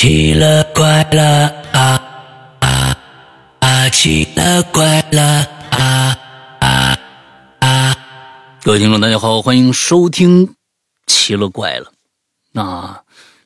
[0.00, 2.02] 奇了怪了啊
[2.60, 2.96] 啊
[3.58, 3.88] 啊！
[3.90, 6.16] 奇了怪了啊
[6.58, 6.98] 啊
[7.58, 7.96] 啊！
[8.62, 10.46] 各位听众，大家好，欢迎收听
[11.06, 11.84] 《奇了怪了》。
[12.50, 12.98] 那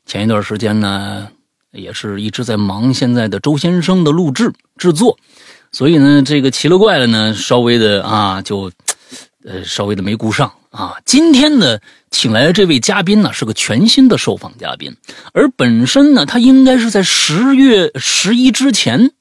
[0.06, 1.26] 前一段时间呢，
[1.72, 5.18] 也是一直在忙现在的周先生的录制制作，
[5.72, 8.70] 所以呢，这个奇了怪了呢，稍微的啊，就
[9.44, 10.96] 呃稍微的没顾上啊。
[11.04, 11.78] 今天呢，
[12.10, 14.96] 请来的这位嘉宾呢，是个全新的受访嘉宾，
[15.32, 19.12] 而本身呢，他应该是在十月十一之前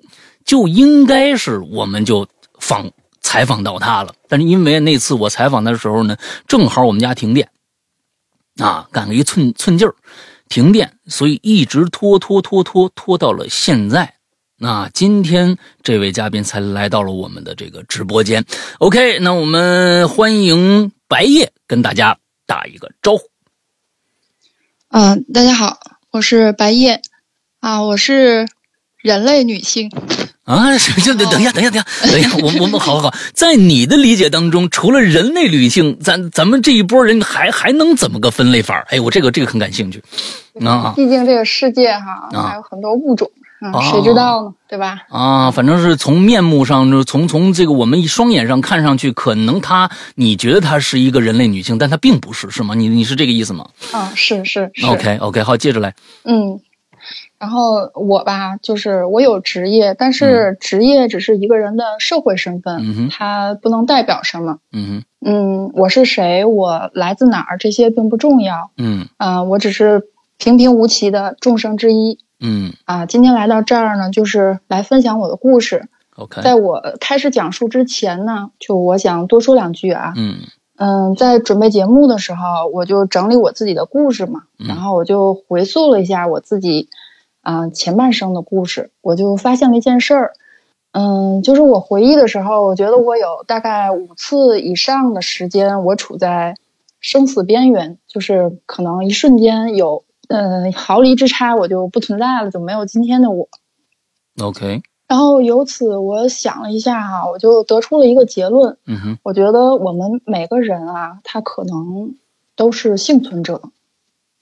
[0.46, 2.28] 就应该是我们就
[2.60, 2.92] 访
[3.22, 7.50] 采访到他了，但是因为那次我采访的时候呢，正好我们家停电。
[8.58, 9.96] 啊，赶个一寸寸劲儿，
[10.48, 14.14] 停电，所以一直拖拖拖拖拖到了现在。
[14.64, 18.46] 那今天这位嘉宾才来到了我们的这个直播间。
[18.80, 23.24] OK，那我们欢迎白夜跟大家打一个招呼。
[24.88, 25.80] 嗯，大家好，
[26.12, 27.02] 我是白夜
[27.60, 28.48] 啊，我是
[29.02, 29.92] 人类女性。
[30.46, 38.80] 啊，就等等一下，等一下，等一下，等一下，我我们好好好，在你的理解当中，除了人类女性，咱咱们这一波人还还能怎么个分类法？
[38.88, 40.02] 哎，我这个这个很感兴趣
[40.62, 40.94] 啊。
[40.96, 43.43] 毕竟这个世界哈还有很多物种啊，
[43.92, 44.54] 谁知道呢？
[44.68, 45.02] 对吧？
[45.10, 52.74] 啊，反正是从面目上，就从从这个我们一双眼上看上去，可能她你觉得她是一个人类女性，但她并不是，是吗？
[52.76, 53.68] 你你是这个意思吗？
[53.92, 54.86] 啊，是是是。
[54.88, 55.94] OK OK，好，接着来。
[56.24, 56.60] 嗯。
[57.38, 64.60] 然后我吧，就是我有职业，但是职业只是一个人的社会身份，嗯它不能代表什么。
[64.72, 68.72] 嗯哼嗯，我是谁，我来自哪儿，这些并不重要。
[68.78, 70.04] 嗯啊，我只是
[70.38, 72.20] 平平无奇的众生之一。
[72.44, 75.88] 嗯啊，今天来到这儿呢，就是来分享我的故事。
[76.18, 80.14] OK，在我开始讲述之前呢，就我想多说两句啊。
[80.16, 80.36] 嗯
[80.76, 86.90] 嗯，在准备节目的时候，我就整理我自己的故事嘛，然后我就回溯了一下我自己。
[87.42, 90.32] 啊，前半生的故事，我就发现了一件事儿，
[90.94, 96.56] 嗯，就是我回忆的时候，我觉得我有大概五次以上的时间，我处在
[97.02, 103.48] 生死边缘，就是可能一瞬间有，嗯，毫厘之差，我就不存在了，就没有今天的我。
[104.42, 104.82] OK。
[105.08, 112.16] 然后由此我想了一下哈，我就得出了一个结论，嗯哼，我觉得我们每个人啊，他可能
[112.56, 113.62] 都是幸存者，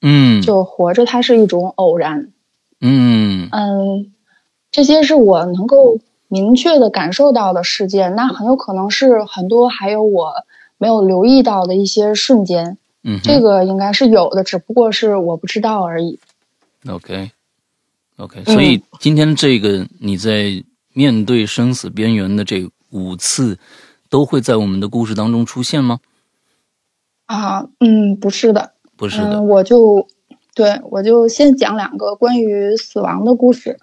[0.01, 2.31] 嗯，就活着，它是一种偶然。
[2.79, 4.13] 嗯嗯，
[4.71, 5.97] 这些是我能够
[6.29, 10.31] 明确的感受到的事件，那很有可能是很多还有我
[10.77, 12.77] 没有留意到的一些瞬间。
[13.03, 16.19] 嗯，这个应该是有的，只不过是我不知道而已。
[16.87, 20.63] OK，OK，所以今天这个你在
[20.93, 23.57] 面对生死边缘的这五次，
[24.09, 25.99] 都会在我们的故事当中出现吗？
[27.25, 30.07] 啊，嗯，不是的，不是的，我就。
[30.53, 33.79] 对，我就先讲两个关于死亡的故事。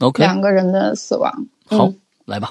[0.00, 1.46] OK，两个人的死亡。
[1.64, 1.92] 好，
[2.24, 2.50] 来吧。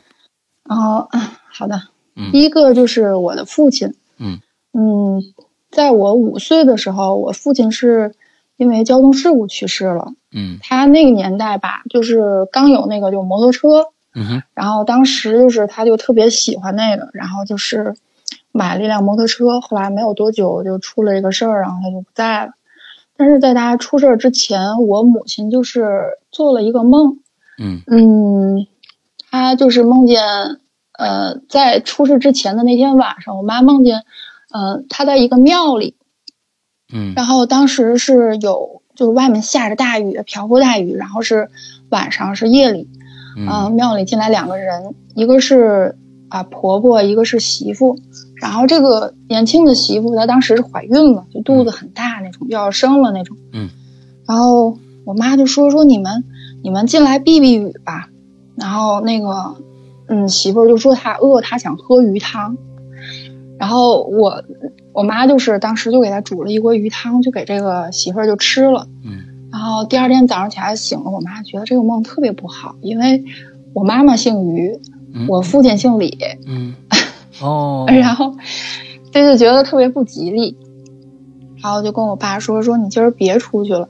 [0.63, 1.09] 然后，
[1.51, 1.89] 好的。
[2.15, 3.93] 嗯，第一个就是我的父亲。
[4.19, 4.39] 嗯
[4.71, 5.21] 嗯，
[5.69, 8.13] 在我五岁的时候，我父亲是
[8.55, 10.13] 因为交通事故去世了。
[10.31, 13.87] 嗯，他那个年代吧，就是刚有那个就摩托车。
[14.15, 14.41] 嗯。
[14.53, 17.95] 然后当时就是他就特别喜欢那个，然后就是
[18.51, 19.61] 买了一辆摩托车。
[19.61, 22.51] 后来没有多久就出了一个事儿，然后他就不在了。
[23.19, 27.17] 但是在他出事儿之前，我母亲就是做了一个梦，
[27.57, 28.67] 嗯嗯，
[29.31, 30.21] 她就是梦见，
[30.99, 34.03] 呃，在出事之前的那天晚上，我妈梦见，
[34.51, 35.95] 呃，他在一个庙里，
[36.93, 41.49] 嗯，然后当时是有，就是外面下着大雨，瓢泼大雨，然后是
[41.89, 42.87] 晚上是夜里，
[43.37, 45.97] 嗯，庙里进来两个人，一个是
[46.29, 47.97] 啊婆婆，一个是媳妇。
[48.39, 53.35] 然后这个年轻的媳妇，她当时是怀孕了，就肚子很大那种，要生了那种。
[53.51, 53.69] 嗯。
[54.27, 56.23] 然后我妈就说：“说你们，
[56.61, 58.09] 你们进来避避雨吧。”
[58.55, 59.55] 然后那个，
[60.07, 62.57] 嗯，媳妇就说她饿，她想喝鱼汤。
[63.59, 64.43] 然后我，
[64.93, 68.87] 我妈就是当时就给他煮了一锅鱼汤，就给这个媳妇儿就吃了。
[69.03, 69.49] 嗯。
[69.51, 73.23] 然后第二天早上起来醒了，我妈觉得这个梦特别不好，因为
[73.73, 74.79] 我妈妈姓于，
[75.27, 76.17] 我父亲姓李。
[76.45, 76.75] 嗯。
[77.41, 78.35] 哦，然后
[79.11, 80.57] 这就觉得特别不吉利，
[81.61, 83.87] 然后就跟我爸说说你今儿别出去了。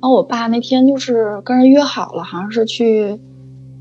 [0.00, 3.18] 然后我爸那天就是跟人约好了，好像是去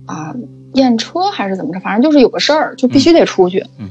[0.06, 0.34] 啊
[0.74, 3.66] 验车还是怎么着，反正就是有个事儿，就必须得出去。
[3.78, 3.90] 嗯。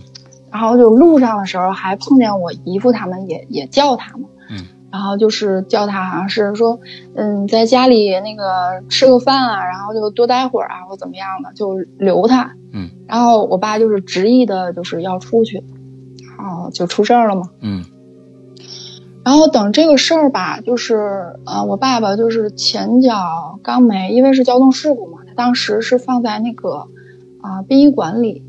[0.51, 4.29] 然后就路上的时候还碰见我姨父他们，也也叫他嘛。
[4.51, 4.67] 嗯。
[4.93, 6.81] 然后就是叫他，好像是说，
[7.15, 12.55] 嗯，在家里那个吃个饭啊，然后就多待会儿啊，或怎么样的，就留他。
[12.73, 12.89] 嗯。
[13.07, 15.63] 然后我爸就是执意的，就是要出去，
[16.39, 17.51] 然后就出事儿了嘛。
[17.61, 17.85] 嗯。
[19.25, 26.87] 然后等这个事儿吧，就是呃，我爸爸就是前脚刚没，因为是交通事故嘛，他当时是放在那个
[27.43, 28.45] 啊、殡仪馆里，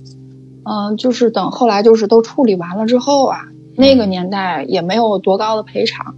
[0.67, 6.15] 嗯、就是等后来就是都处理完了之后啊，那个年代也没有多高的赔偿，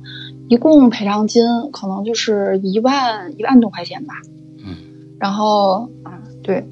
[0.48, 4.16] 一共赔偿金可能就是一万一万多块钱吧。
[4.66, 4.76] 嗯
[5.20, 6.66] 然后啊，对，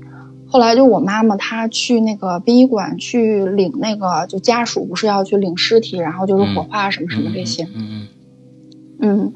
[0.47, 7.67] 后来就我妈妈她去那个殡仪馆去领那个，就家属不是要去领尸体，然后就是火化什么什么这些。
[7.75, 8.07] 嗯
[8.99, 9.33] 嗯，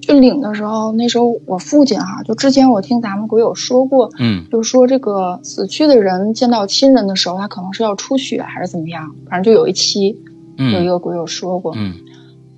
[0.00, 10.20] 去领的时候，那时候我父亲哈、就之前我听咱们鬼友说过，嗯就说这个死去的人见到亲人的时候，他可能是要出血还是怎么样，反正就有一期
[10.56, 11.74] 嗯，有一个鬼友说过。
[11.76, 11.94] 嗯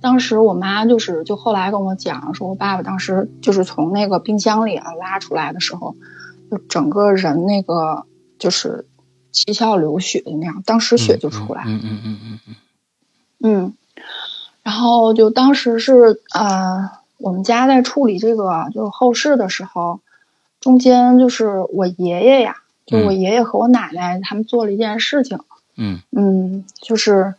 [0.01, 5.95] 当时我妈就是，就后来跟我讲，说我爸爸当时就是从那个冰箱里啊拉出来的时候，
[6.51, 8.03] 就整个人那个
[8.37, 8.85] 就是
[9.31, 11.71] 七窍流血的那样，当时血就出来了。
[11.71, 12.55] 嗯嗯嗯嗯嗯
[13.45, 13.73] 嗯，
[14.61, 16.89] 然后就当时是呃，
[17.23, 20.01] 我们家在处理这个就是后事的时候，
[20.59, 23.17] 中间就是我爷爷呀，就我嗯。
[23.17, 25.39] 爷爷和我奶奶他们做了一件事情，
[25.77, 26.01] 嗯。
[26.11, 27.33] 嗯，就是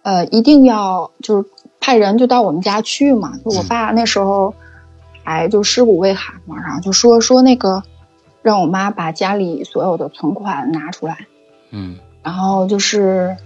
[0.00, 1.48] 呃，一定要就是
[1.78, 3.36] 派人就到我们家去嘛。
[3.44, 4.54] 就我爸那时候
[5.22, 7.82] 还就尸骨未寒嘛，然后就说说那个
[8.40, 11.26] 让我妈把家里所有的存款拿出来，
[11.70, 11.98] 嗯。
[12.22, 13.36] 然后就是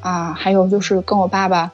[0.00, 1.72] 啊，还有就是跟我爸爸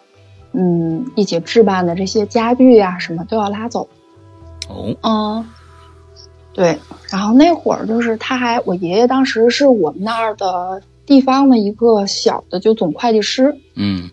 [0.61, 3.89] 嗯一起置办的这些家具呀、什么都要拉走。
[4.69, 5.47] 哦嗯，
[6.53, 6.77] 对。
[7.11, 13.57] 然后那会儿就是他还我爷爷当时是我们那儿的地方的一个小的就总会计师。
[13.77, 14.11] 嗯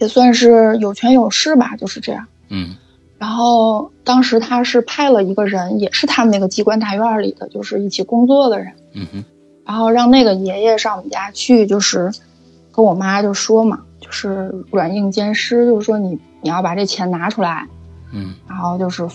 [0.00, 2.26] 也算是有权有势吧，就是这样。
[2.48, 2.74] 嗯
[3.18, 9.24] 然后当时他是派了一个人，也是他们那个机关大院里的，就是一起工作的人，嗯哼
[9.64, 12.12] 然后让那个爷爷上我们家去，就是
[12.72, 17.66] 跟我妈就说嘛，就是软硬兼施，就是说你你要把这钱拿出来，
[18.12, 18.34] 嗯。
[18.46, 19.08] 然后就是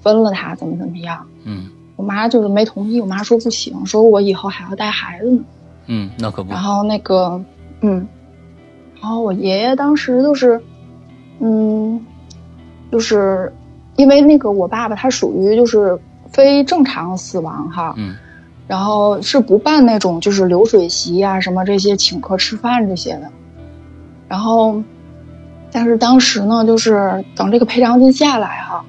[0.00, 1.26] 分了他，怎么怎么样。
[1.42, 1.66] 嗯。
[1.96, 5.42] 我妈就是没同意，我妈说不行，说我以后还要带孩子呢。
[5.86, 6.52] 嗯，那可不。
[6.52, 7.42] 然，后那个，
[7.80, 8.06] 嗯，
[9.00, 10.60] 然后我爷爷当时就是，
[11.40, 11.98] 嗯，
[12.92, 13.52] 就是
[13.96, 15.98] 因为那个我爸爸他属于就是
[16.30, 18.14] 非正常死亡哈，嗯。
[18.68, 23.30] 然后是不办那种就是流水席啊什么这些请客吃饭这些的，
[24.28, 24.82] 然后，
[25.70, 28.84] 但是当时呢，就是等这个赔偿金下来哈，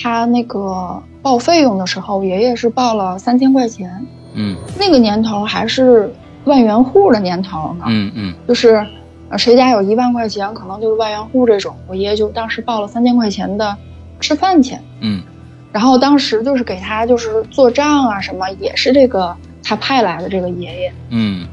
[0.00, 6.12] 他那个报费用的时候，爷爷是报了三千块钱，嗯那个年头还是
[6.44, 8.86] 万元户的年头呢，嗯嗯就是
[9.28, 11.76] 呃谁家有一万块钱，可能就是万元户这种。
[11.86, 13.76] 我爷爷就当时报了三千块钱的
[14.20, 15.22] 吃饭钱，嗯
[15.70, 20.92] 然后当时就是给他就是做账啊什么，也是这个他派来的这个爷爷。
[21.10, 21.46] 嗯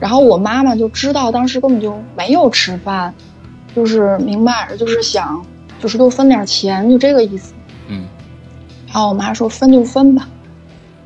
[0.00, 3.12] 然后我妈妈就知道当时根本就没有吃饭，
[3.74, 5.44] 就是明摆着就是想
[5.80, 7.52] 就是多分点钱，就这个意思。
[7.88, 8.06] 嗯
[8.86, 10.28] 然后我妈说分就分吧，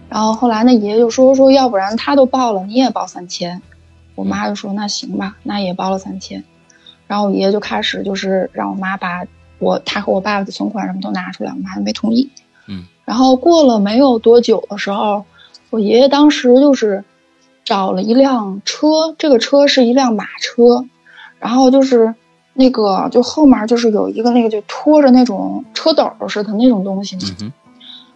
[0.08, 3.60] 然后后来那爷爷就说说要不然他都报了，你也报三千。
[4.14, 6.44] 我妈就说那行吧，那也报了三千。
[7.06, 9.24] 然后我爷爷就开始就是让我妈把
[9.58, 12.30] 我他和我爸爸的存款什么都拿出来，我妈就没同意。
[12.68, 15.24] 嗯然后过了没有多久的时候，
[15.70, 17.04] 我爷爷当时就是
[17.64, 20.84] 找了一辆车，这个车是一辆马车，
[21.38, 22.14] 然后就是
[22.54, 27.52] 那个就后面就是有一个那个就拖着那种车斗似的那种东西，嗯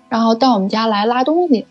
[0.09, 1.67] 然后到我们家来拉东西，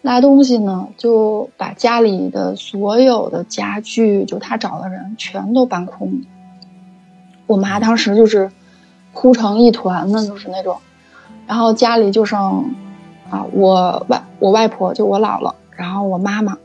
[0.00, 6.18] 拉东西呢就把家里的所有的家具，就他找的人全都搬空了。
[7.46, 8.50] 我妈当时就是
[9.12, 10.78] 哭成一团的，就是那种，
[11.46, 12.74] 然后家里就剩
[13.30, 16.56] 啊我外我外婆就我姥姥，然后我妈妈，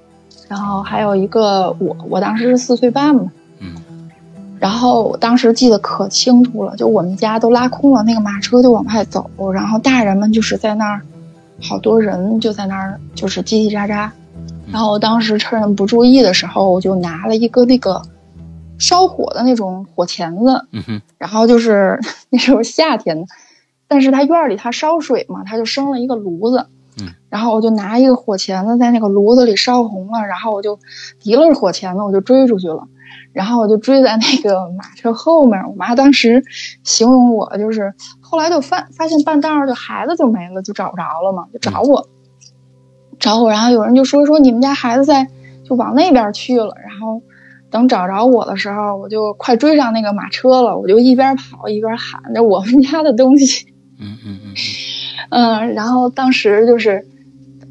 [0.49, 3.73] 然后还有一个我，我当时是四岁半嘛，嗯
[4.59, 11.01] 然后我当时记得可清楚了，就我们家都拉空了，那个马车就往外走，然后大人们就是在那儿，
[11.61, 14.09] 好多人就在那儿就是叽叽喳喳。
[14.71, 18.01] 然后我当时趁人不注意的时候，我就拿了一个那个
[18.77, 23.25] 烧火的那种火钳子，嗯哼然后就是 那时候夏天，
[23.87, 26.67] 但是他院儿里他烧水嘛，他就生了一个炉子，
[27.01, 30.79] 嗯，然后我就拿一个火钳子在那个炉子里烧红了，然后我就
[31.19, 32.87] 提了火钳子，我就追出去了，
[33.33, 35.61] 然后我就追在那个马车后面。
[35.67, 36.43] 我妈当时
[36.83, 42.07] 形容我就是，后来就发发现半道儿就孩子就没了，就找不着了嘛，就找我，
[43.19, 45.27] 找我，然后有人就说说你们家孩子在
[45.67, 47.21] 就往那边去了，然后。
[47.71, 53.67] 等找着我的时候，我就快追上那个马车了，我就一边跑一边喊着我们家的东西。
[53.99, 54.55] 嗯嗯嗯嗯，
[55.29, 57.05] 然后当时就是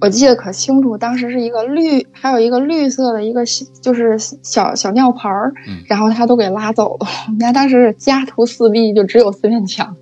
[0.00, 7.06] 我记得可清楚，当时是一个绿，还有一个绿色的一个小就是小小尿盆儿，嗯然后他都给拉走了。
[7.26, 9.96] 我们家当时家徒四壁，就只有四面墙，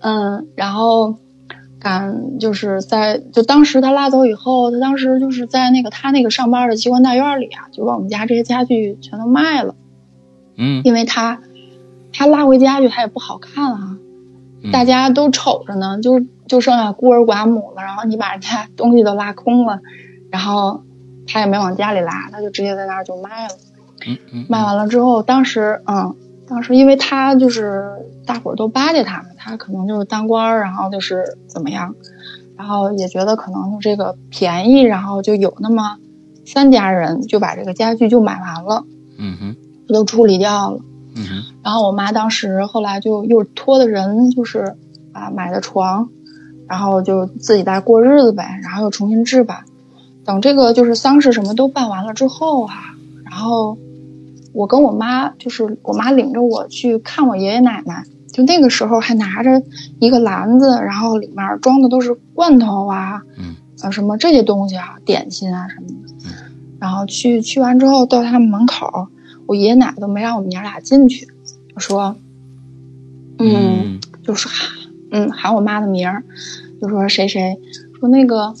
[0.00, 1.16] 嗯，然后
[1.80, 9.74] 赶就是在就当时他拉走以后，他当时就是在那个他那个上班的机关大院里啊，就把我们家这些家具全都卖了，
[10.56, 10.82] 嗯。
[10.84, 11.40] 因为他
[12.12, 13.96] 他拉回家具他也不好看啊，
[14.62, 14.70] 嗯。
[14.70, 19.80] 大家都瞅着呢，就就剩下孤儿寡母了，然后你把人家 东西都拉空了，
[20.30, 20.82] 然后
[21.26, 23.54] 他也没往家里拉，他就直接在那儿就卖了。
[24.06, 26.14] 嗯嗯，卖完了之后，当时嗯，
[26.48, 27.90] 当时因为他就是
[28.26, 31.94] 大伙儿都巴结他嘛，他可能就是当官儿，然后就是怎么样，
[32.56, 35.96] 然后也觉得可能就这个便宜，然后就有那么
[36.44, 38.84] 三家人就把这个家具就买完了，
[39.16, 39.56] 嗯哼
[39.88, 40.80] 就都处理掉了。
[41.16, 44.74] 嗯哼然后我妈当时后来就又托的人，就是
[45.12, 46.10] 啊买的床，
[46.68, 49.64] 然后就自己再过日子呗，然后又重新置办。
[50.24, 52.72] 等这个就是丧事什么都办完了之后啊、
[53.24, 53.76] 然后
[54.52, 59.62] 我跟我妈就是我妈领着我去看我爷爷奶奶，就那个时候还拿着
[59.98, 65.94] 一个篮子，然后里面装的都是罐头啊，嗯呃什么这些东西啊，点心啊什么的。
[66.80, 69.08] 然后去去完之后到他们门口，
[69.46, 72.16] 我爷爷奶奶都没让我们娘俩进去，就说，
[73.38, 74.68] 嗯，就是喊，
[75.14, 76.24] 嗯，喊我妈的名儿，
[76.80, 77.56] 就说谁谁，
[78.00, 78.52] 说那个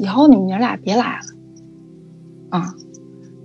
[0.00, 2.74] 以后你们娘俩别来了，啊，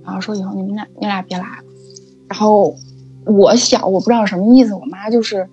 [0.03, 1.63] 然后说以后你们俩你俩别来了，
[2.27, 2.75] 然后
[3.27, 5.47] 我小我不知道什么意思，我妈就是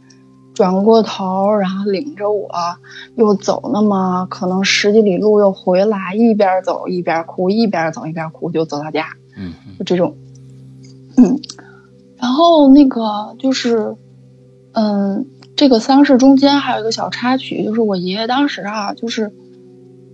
[0.55, 2.49] 转过头，然后领着我
[3.17, 10.17] 又走那么可能十几里路又回来，一边走一边哭，一边走一边哭，就走到家，嗯就这种，
[11.19, 11.39] 嗯，
[12.17, 13.95] 然后那个就是，
[14.73, 19.33] 嗯，这个丧事中间还有一个小插曲，就是我爷爷当时啊，就是，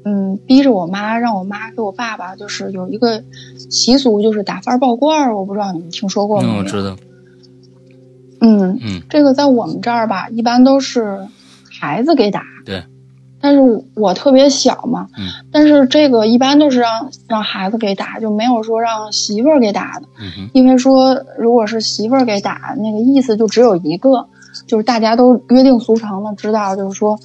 [0.04, 3.22] 嗯，逼着我妈让我妈给我爸爸，就是有一个
[3.68, 6.54] 习俗，就是打翻爆罐儿，我不知道你们听说过嗯，吗？
[6.58, 6.96] 我知道，
[8.40, 11.26] 嗯，嗯这个在我们这儿吧，一般都是
[11.70, 12.42] 孩子给打。
[12.64, 12.82] 对。
[13.44, 20.06] 但是我特别小嘛，嗯但是这个一般都是让让孩子给打，就没有说让媳妇儿给打的。
[20.20, 24.28] 嗯哼因为说，如果是媳妇儿给打，那个意思就只有一个，
[24.66, 27.18] 就是大家都约定俗成的知道，就是说，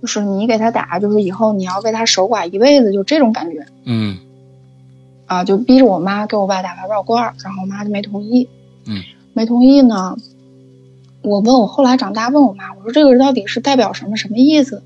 [0.00, 4.18] 就是你给他打，就是以后你要为他守寡一辈子，就这种感觉嗯
[5.26, 8.48] 啊，就逼着我妈给我爸打发爆罐儿，然后我妈就没同意。
[8.86, 10.16] 嗯，没同意呢。
[11.22, 14.82] 我问我后来长大问我妈，我说这个到底是代表什么什么意思？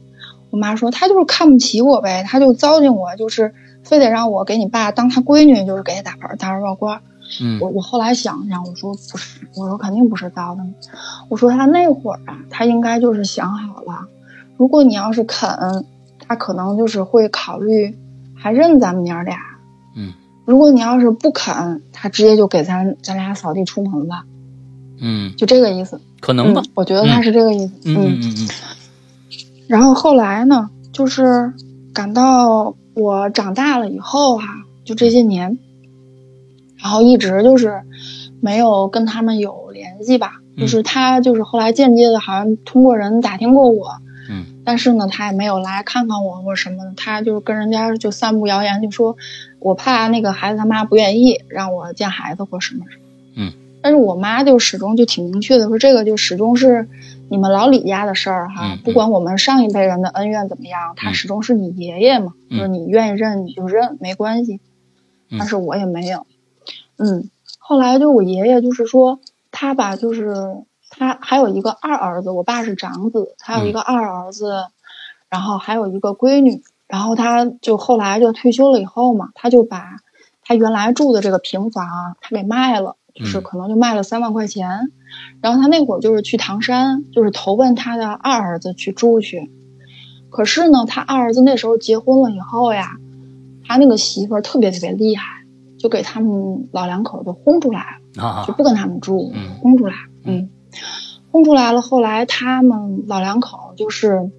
[0.50, 7.00] 我妈说她就是看不起我呗，她就糟践我，就是非得让我给你爸当她闺女，就是给他打牌打发爆罐儿。
[7.40, 10.62] 嗯我我后来想想，我说不是，我说肯定不是糟的。
[11.28, 14.06] 我说他那会儿啊，他应该就是想好了，
[14.56, 15.84] 如果你要是肯，
[16.26, 17.96] 他可能就是会考虑
[18.34, 19.38] 还认咱们娘俩。
[19.96, 20.12] 嗯，
[20.44, 24.24] 如果你要是不肯，他直接就给咱咱俩扫地出门了，
[25.00, 26.00] 嗯，就这个意思。
[26.20, 27.72] 可能吧嗯，，我觉得他是这个意思。
[27.84, 28.48] 嗯嗯嗯嗯
[29.66, 31.52] 然后后来呢，就是
[31.94, 34.46] 感到我长大了以后哈、
[34.84, 35.58] 就这些年，
[36.84, 37.80] 然后一直就是
[38.42, 40.34] 没有跟他们有联系吧。
[40.56, 43.88] 嗯就是他就是后来间接的，好像通过人打听过我，
[44.30, 46.92] 嗯但是呢，他也没有来看看我或什么的。
[46.96, 49.16] 他就是跟人家就散布谣言，就说
[49.58, 53.02] 我怕那个孩子他妈不愿意让我见孩子或什么什么。
[53.36, 56.88] 嗯，但是我妈就始终就挺明确的说，这个就始终是
[57.28, 64.60] 你们老李家的事儿哈嗯，不管我们上一辈人的恩怨怎么样，他嗯始终是你爷爷嘛，嗯就是你愿意认你就认，没关系。
[65.30, 66.26] 嗯但是我也没有，
[66.96, 69.20] 嗯，后来就我爷爷就是说
[69.50, 70.34] 他吧，就是
[70.90, 74.66] 他还有一个二儿子，我爸是长子，他有一个二儿子，
[75.28, 79.96] 然后还有一个闺女，然后他就后来就退休了以后嘛，他就把
[80.42, 84.90] 他原来住的这个平房啊他给卖了，就是嗯可能就卖了三万块钱，
[85.40, 89.50] 然后他那会儿就是去唐山，就是投奔他的二儿子去住去，
[90.30, 92.96] 可是呢，他二儿子那时候结婚了以后呀，
[93.66, 95.43] 他那个媳妇儿特别特别厉害，
[95.84, 98.24] 就给他们老两口就轰出来了。
[98.24, 100.48] 啊就不跟他们住，嗯轰出来，嗯，
[101.30, 101.82] 轰出来了。
[101.82, 104.30] 后来他们老两口就是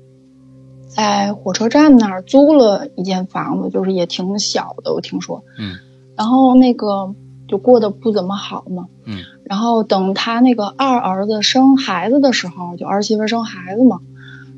[0.87, 5.75] 在火车站那儿租了一间房子，就是也挺小的，我听说，嗯，
[6.15, 7.13] 然后那个
[7.47, 13.99] 就过得不怎么好嘛，嗯，然后等他那个二儿子生孩子的时候，就儿媳妇生孩子嘛，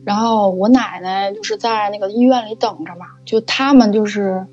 [0.05, 4.45] 然后我奶奶就是在那个医院里等着嘛，就他们就是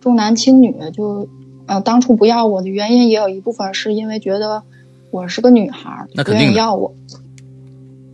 [0.00, 1.28] 重男轻女，就
[1.66, 4.62] 呃当初不要我的原因也有一部分是因为觉得
[5.10, 6.94] 我是个女孩儿，不那肯定的愿意要我。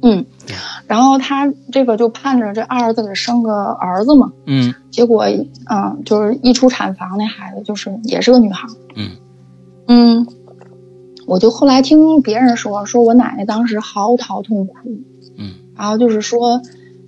[0.01, 0.25] 嗯，
[0.87, 8.71] 然后他这个就盼着这二儿子给生个儿子嘛，嗯结果嗯、就是一出产房那孩子就是也是个女孩儿。
[8.95, 9.11] 嗯
[9.89, 10.27] 嗯，
[11.27, 14.75] 我就后来听别人说，说我奶奶当时嚎啕痛哭，
[15.37, 16.63] 嗯然后就是说，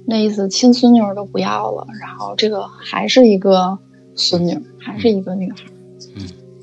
[0.04, 3.78] 那意思亲孙女儿都不要了，然后这个还是一个
[4.16, 5.58] 孙女，还是一个女孩。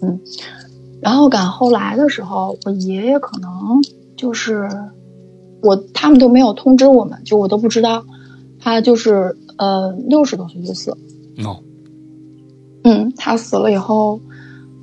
[0.01, 0.20] 嗯嗯，
[1.01, 3.50] 然后赶后来的时候，我爷爷可能
[4.16, 4.70] 就是
[5.62, 8.04] 我他们都没有通知我们，就我都不知道，
[8.60, 10.98] 他就是呃六十多岁就死了。
[11.46, 11.60] 哦，
[12.84, 14.20] 嗯，他死了以后，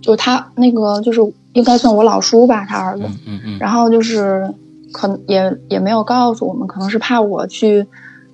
[0.02, 1.20] 就他那个就是
[1.52, 3.04] 应该算我老叔吧，他儿子。
[3.04, 4.52] 嗯嗯嗯然后就是
[4.92, 7.86] 可能也也没有告诉我们，可能是怕我去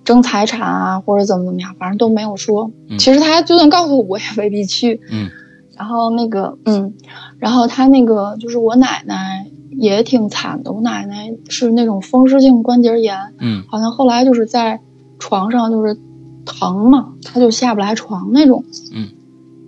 [0.05, 2.71] 争财产啊，或者怎么怎么样，反正都没有说。
[2.89, 5.01] 嗯其实他就算告诉我，我也未必去。
[5.11, 5.29] 嗯
[5.81, 6.93] 然后那个，嗯，
[7.39, 14.79] 然后他那个就是我奶奶也挺惨的，我奶奶是那种风湿性关节炎，嗯好像后来就是在
[15.19, 15.97] 床上就是
[16.45, 18.63] 疼嘛，她就下不来床那种。
[18.93, 19.09] 嗯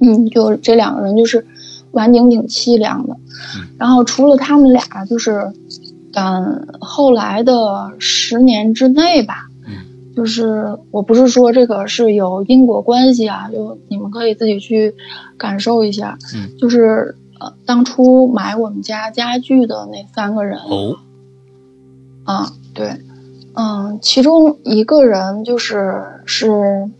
[0.03, 1.47] 嗯，就这两个人就是
[1.93, 3.17] 晚景挺凄凉的。
[3.57, 5.51] 嗯然后除了他们俩，就是
[6.13, 9.52] 嗯后来的十年之内吧，嗯
[10.15, 14.95] 就是我不是说这个是有因果关系啊，就你们可以自己去
[15.37, 16.19] 感受一下。
[16.35, 20.97] 嗯，就是呃，当初买我们家家具的那三个人，哦
[22.25, 23.01] 啊，对，
[23.55, 26.91] 嗯，其中一个人就是是，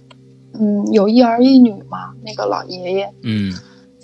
[0.55, 3.53] 嗯，有一儿一女嘛，那个老爷爷，嗯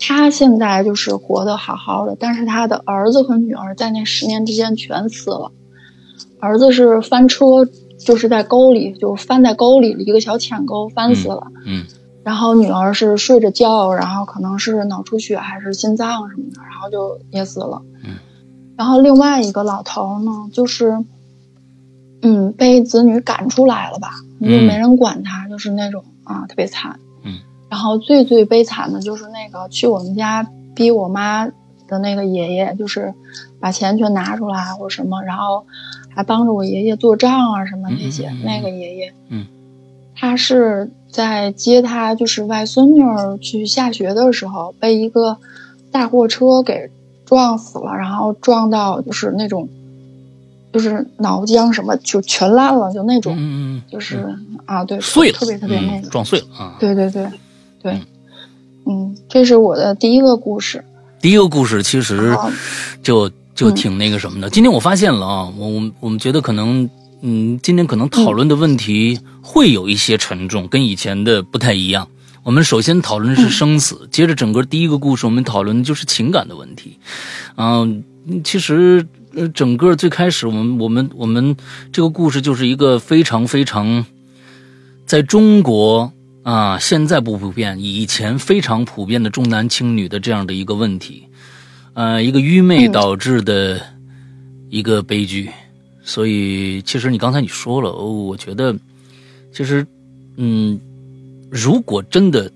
[0.01, 5.51] 他现在就是活得好好的，但是他的儿子和女儿在那十年之间全死了。
[6.39, 7.67] 儿子是翻车，
[7.99, 11.47] 就是在沟里，就翻在沟里，一个小浅沟翻死了。
[11.65, 11.85] 嗯
[12.21, 17.81] 然后女儿是睡着觉，然后可能是脑出血还是心脏什么的，然后就也死了。
[18.03, 18.15] 嗯。
[18.77, 21.03] 然后另外一个老头呢，就是，
[22.21, 26.99] 嗯，被子女赶出来了吧，就嗯没人管他，就是那种啊，特别惨。
[27.23, 27.39] 嗯。
[27.69, 31.47] 然后最最悲惨的就是那个去我们家逼我妈
[31.87, 33.13] 的那个爷爷，就是
[33.59, 35.65] 把钱全拿出来或者什么，然后
[36.09, 38.27] 还帮着我爷爷做账啊什么那些。
[38.29, 39.45] 嗯嗯嗯嗯那个爷爷，嗯，
[40.15, 45.37] 他是在接他就是外孙女儿去下学的时候，被一个
[45.91, 46.89] 大货车给
[47.25, 49.67] 撞死了，然后撞到就是那种，
[50.71, 56.77] 就是脑浆什么就全烂了，就那种，嗯嗯就是啊，对，碎了，特别特别那个，嗯撞碎了啊。
[56.79, 57.27] 对对对，
[57.81, 58.05] 对嗯，
[58.85, 60.83] 嗯，这是我的第一个故事。
[61.21, 62.33] 第一个故事其实
[63.03, 64.49] 就就嗯挺那个什么的。
[64.49, 66.89] 今天我发现了啊，我我们我们觉得可能，
[67.21, 72.07] 嗯，今天可能讨论的问题会有一些沉重，跟以前的不太一样。
[72.43, 76.97] 我们首先讨论的是生死，接着整个第一个故事我们讨论的就是情感的问题。
[77.57, 78.01] 嗯、
[78.45, 81.57] 其实呃，整个最开始我们我们我们
[81.91, 84.05] 这个故事就是一个非常非常
[85.05, 91.27] 在中国啊，现在不普遍，以前非常普遍的重男轻女的这样的一个问题，
[91.99, 92.91] 呃，一个愚昧嗯。
[92.93, 93.81] 导致的
[94.69, 95.49] 一个悲剧。
[96.01, 98.73] 所以，其实你刚才你说了，哦，我觉得，
[99.53, 99.85] 其实，
[100.37, 100.79] 嗯，
[101.51, 102.49] 如果真的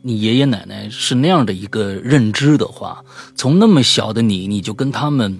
[0.00, 3.04] 你爷爷奶奶是那样的一个认知的话，
[3.34, 5.38] 从那么小的你，你就跟他们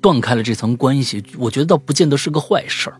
[0.00, 2.96] 断开了这层关系，我觉得倒不见得是个坏事儿，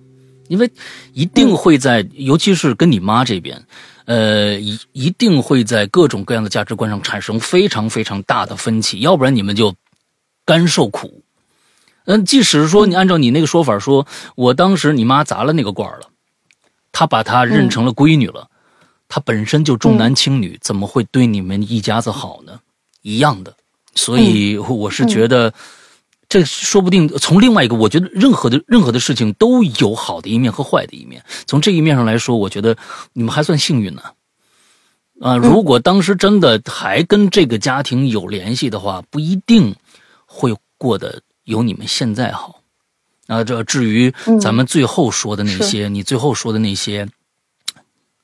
[0.47, 0.71] 因为
[1.15, 3.61] 一定会在，尤其是跟你妈这边，
[4.05, 9.75] 呃，一一定会在各种各样的价值观上产生非常非常大的分歧，要不然你们就
[10.47, 11.23] 干受苦。
[12.07, 14.07] 嗯，即使是说你按照你那个说法说，
[14.37, 16.09] 我当时你妈砸了那个罐儿了，
[16.93, 18.49] 她把她认成了闺女了，
[19.09, 22.61] 她本身就重男轻女，怎么会对你们一家子好呢？
[23.03, 23.55] 一样的，
[23.95, 25.53] 所以我是觉得，
[26.29, 31.25] 这说不定从另外一个，我觉得任何的任何的事情都有好的一面和坏的一面。
[31.47, 32.77] 从这一面上来说，我觉得
[33.13, 34.03] 你们还算幸运呢。
[35.21, 39.75] 啊、如果当时真的还跟这个家庭有联系的话，不一定
[40.37, 42.63] 会过得有你们现在好。
[43.27, 44.39] 啊，这至于嗯。
[44.39, 47.09] 咱们最后说的那些，你最后说的那些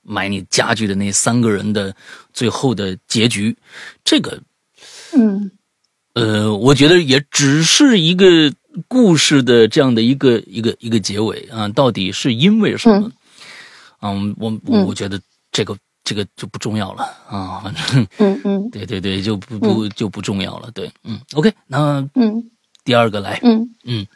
[0.03, 1.95] 买你家具的那三个人的
[2.33, 3.57] 最后的结局，
[4.05, 4.39] 这个
[5.17, 5.51] 嗯。
[6.15, 8.53] 呃，我觉得也只是一个
[8.87, 13.11] 故事的这样的一个一个一个结尾啊，到底是因为什么？
[14.03, 15.19] 嗯，我我觉得
[15.51, 18.07] 这个这个就不重要了啊，反正。
[18.19, 18.71] 嗯嗯。
[18.73, 20.71] 对对对，就不不就不重要了。
[20.73, 22.51] 对，嗯，OK，那嗯。
[22.85, 23.75] 第二个来，嗯。
[23.85, 24.07] 嗯。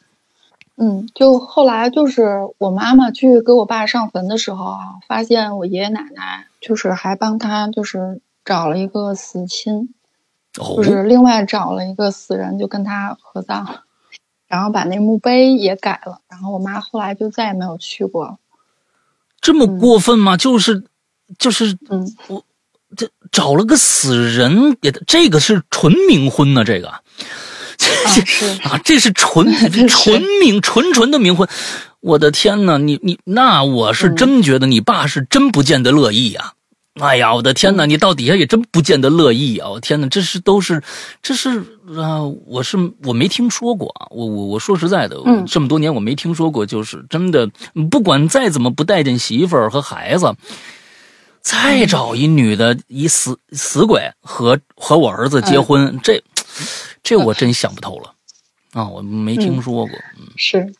[0.78, 9.94] 嗯，就后来就是我妈妈去给我爸上坟的时候啊，发现我爷爷奶奶就是还帮他就是找了一个死亲，
[10.58, 10.76] 哦。
[10.76, 13.84] 就，是另外找了一个死人，就跟他合葬了，
[14.48, 18.26] 然后把那墓碑也改了，然后我妈后来就再也没有去过。
[18.26, 18.38] 了。
[19.40, 20.36] 这么过分吗？
[20.36, 20.84] 就是
[21.38, 21.76] 就是
[22.28, 22.44] 我
[22.96, 26.92] 这找了个死人给他，这个是纯冥婚呢、这个。
[27.78, 29.52] 这是啊，这是纯
[29.86, 31.46] 纯冥纯纯的冥婚。
[32.00, 36.52] 我的天呐，你你那我是真觉得你爸是真不见得乐意呀、
[37.00, 39.68] 哎呀，我的天呐，你到底下也真不见得乐意啊！
[39.68, 40.82] 我天呐，这是都是，
[41.20, 41.60] 这是
[41.98, 44.06] 啊、我是我没听说过啊！
[44.10, 47.48] 我我我说实在的，嗯这么多年我没听说过，就是真的，
[47.90, 50.34] 不管再怎么不待见媳妇儿和孩子，
[51.46, 56.24] 再找一女的一死死鬼和和我儿子结婚，这
[57.04, 58.14] 这我真想不透了
[58.72, 58.88] 啊！
[58.88, 60.74] 我没听说过，嗯是，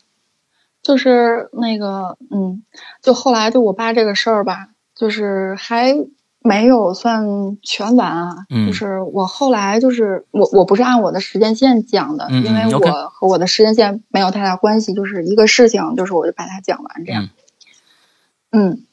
[0.83, 2.63] 就是那个，嗯，
[3.01, 5.95] 就后来就我爸这个事儿吧，就是还
[6.39, 8.35] 没有算全完啊。
[8.49, 17.29] 嗯就是我后来就是我我不是按我的时间线讲的，因为我和我的时间线没有太大关系，就是一个事情，就是我就把它讲完这样。
[18.51, 18.83] 嗯，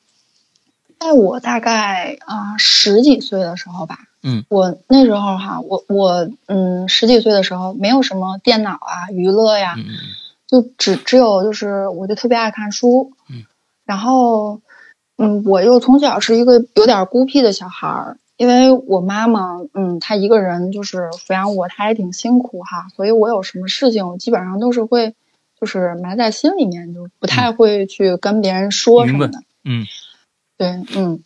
[1.05, 9.85] 在我大概啊、十几岁的时候吧，嗯，我那时候哈，我我嗯十几岁的时候没有什么电脑啊、娱乐呀，嗯
[10.47, 13.45] 就只只有就是我就特别爱看书，嗯，
[13.85, 14.63] 然后
[15.19, 25.15] 嗯，我又从小是一个有点孤僻的小孩儿，因为我妈妈嗯，她一个人就是抚养我，她也挺辛苦哈，所以我有什么事情我基本上都是会
[25.61, 29.41] 就是埋在心里面，就不太会去跟别人说什么的。
[29.65, 29.85] 嗯
[30.57, 31.23] 对，嗯，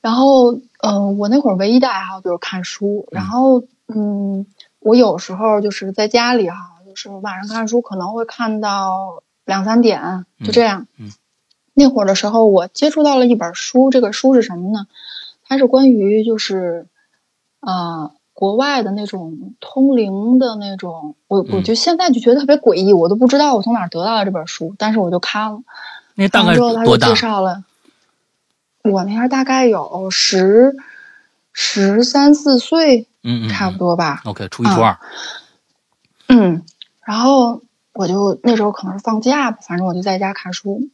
[0.00, 4.46] 然后嗯、呃我那会儿唯一的爱好就是看书，然后嗯，
[4.80, 10.86] 我有时候就是在家里哈，就是晚上看书可能会看到两三点，就这样。
[10.98, 11.12] 嗯嗯
[11.78, 14.86] 那会儿的时候，我接触到了一本书，这个书是什么呢？
[15.46, 16.86] 它是关于就是
[17.60, 25.60] 呃国外的那种通灵的那种，我我嗯就现在就觉得特别诡异，我都不知道我从哪儿得到的这本书，但是我就看了。
[26.14, 27.20] 那大概然后他多大就介？
[27.20, 27.62] 绍了，
[28.90, 30.74] 我那样大概有十
[31.52, 34.22] 十三四岁，嗯嗯，差不多吧。
[34.24, 34.98] OK，初一初二，
[36.28, 36.62] 嗯，
[37.04, 40.88] 然后我就那时候可能是放假吧，反正我就在家看书。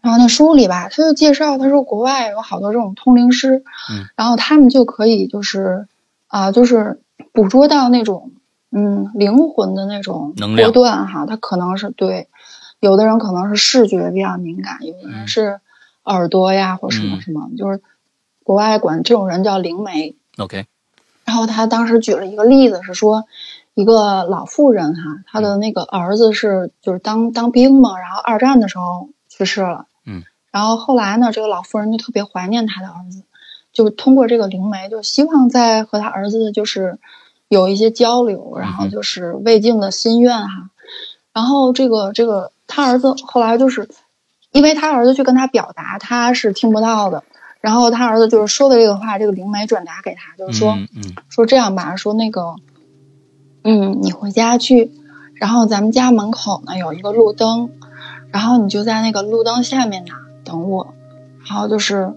[0.00, 5.86] 然后那书里吧，他就介绍，他说国外有好多这种通灵师，嗯，然后他们就可以就是
[6.26, 7.00] 啊、就是
[7.32, 8.32] 捕捉到那种
[8.70, 12.28] 嗯灵魂的那种波段哈，他可能是对，
[12.80, 15.28] 有的人可能是视觉比较敏感，有的人嗯。
[15.28, 15.60] 是
[16.04, 17.20] 耳朵呀或什么嗯。
[17.20, 17.80] 什么，就是
[18.44, 20.16] 国外管这种人叫灵媒。
[20.38, 20.66] OK，
[21.24, 23.24] 然后他当时举了一个例子，是说
[23.74, 33.22] 一个老妇人哈，她的那个儿子是就是当当兵嘛，然后二战的时候去世了，嗯，然后后来呢，这个老妇人就特别怀念她的儿子，
[33.72, 36.98] 就通过这个灵媒，就希望在和他儿子就是
[37.48, 40.70] 有一些交流，然后就是未尽的心愿哈。
[41.32, 43.88] 然后这个这个他儿子后来就是，
[44.52, 47.24] 因为他儿子去跟他表达，他是听不到的。
[47.60, 52.56] 然后他儿子就是说的这个话，这个灵媒转达给他，就是说，嗯嗯说这样吧，说那个，
[53.62, 54.90] 嗯，你回家去，
[55.34, 57.70] 然后咱们家门口呢有一个路灯，
[58.32, 60.12] 然后你就在那个路灯下面呢
[60.44, 60.92] 等我，
[61.46, 62.12] 然后就是，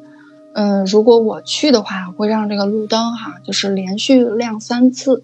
[0.56, 5.24] 嗯，如果我去的话，会让这个路灯哈，就是连续亮三次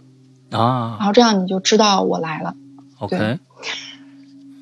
[0.52, 2.54] 啊，然啊后这样你就知道我来了。
[3.00, 3.39] ，OK，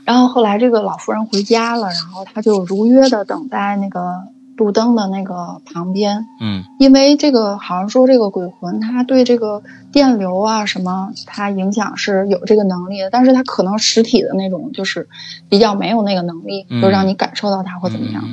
[0.10, 4.24] 然后后来这个老妇人回家了，然后她就如约的等在那个
[4.58, 15.08] 路灯的那个旁边，嗯因为这个好像说这个鬼魂它对这个电流啊什么，它影响是有这个能力的，但是它可能实体的那种就是
[15.48, 18.24] 比较没有那个能力，嗯就让你感受到它或怎么样。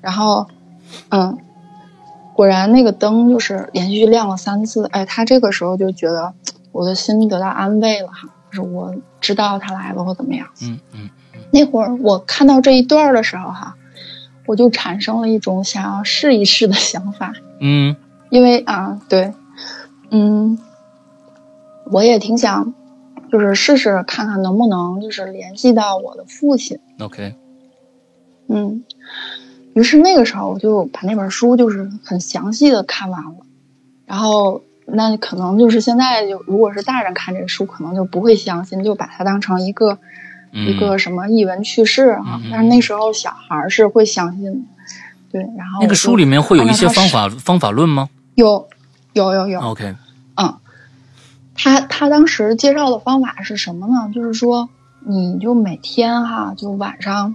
[0.00, 0.46] 然后，
[1.08, 1.36] 嗯，
[2.34, 6.32] 果然那个灯就是连续亮了三次，哎，他这个时候就觉得
[6.70, 10.48] 我的心得到安慰了哈，就是我知道他来了或怎么样。
[10.62, 11.10] 嗯嗯
[11.52, 13.76] 那会儿我看到这一段的时候哈，
[14.46, 17.34] 我就产生了一种想要试一试的想法。
[17.60, 17.94] 嗯
[18.30, 19.32] 因为啊，对，
[20.10, 20.58] 嗯，
[21.84, 22.74] 我也挺想，
[23.30, 27.34] 就是试试看看能不能就是联系到我的父亲，嗯，OK，
[28.48, 28.84] 嗯，
[29.74, 33.36] 于是那个时候我就把那本书就是很详细的看完了，
[34.06, 39.98] 然后那可能就是现在就如果是大人看这个书，可能就不会相信，就把它当成一个、
[40.52, 40.66] 嗯。
[40.66, 44.68] 一个什么译文趣事哈、嗯嗯但是那时候小孩儿是会相信的，
[45.30, 48.08] 对，然后那个书里面会有一些方法方法论吗？
[48.36, 48.68] 有
[49.12, 49.94] 有有有，？OK，
[50.36, 50.54] 嗯，
[51.54, 54.10] 他他当时介绍的方法是什么呢？
[54.14, 54.68] 就是说，
[55.00, 57.34] 你就每天哈，就晚上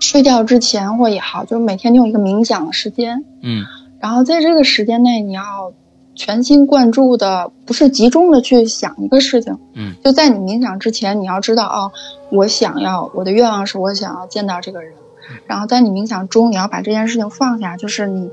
[0.00, 3.66] 睡觉之前或也好，就是每天你有一个冥想的时间，嗯。
[4.00, 5.72] 然后在这个时间内，你要
[6.20, 11.92] 全心贯注的，不是集中的去想一个事情，嗯，就在你冥想之前，你要知道哦，
[12.30, 14.92] 我想要我的愿望是我想要见到这个人，
[15.46, 18.30] 然后在你冥想中，你要把这件事情放下，就是你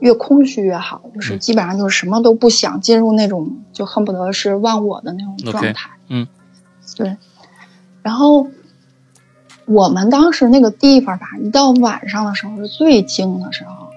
[0.00, 5.90] 越空虚越好，就是嗯基本上就是什么都不想，进入那种就恨不得是忘我的那种状态。
[6.08, 6.28] 嗯，
[6.98, 7.16] 对。
[8.02, 8.46] 然后
[9.64, 13.88] 我们当时那个地方吧，一到晚上的时候是最静的时候。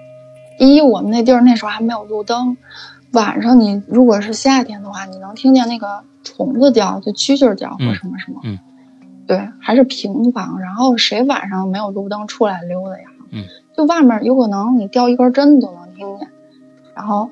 [0.58, 2.56] 第一，我们那地儿那时候还没有路灯，
[3.16, 8.40] 晚上你如果是夏天的话，你能听见那个虫子叫，就蛐蛐叫或什么什么。
[8.44, 8.58] 嗯。
[9.26, 13.04] 对，还是平房，然后谁晚上没有路灯出来溜达呀？
[13.30, 13.44] 嗯。
[13.74, 16.28] 就外面有可能你掉一根针都能听见，
[16.94, 17.30] 然后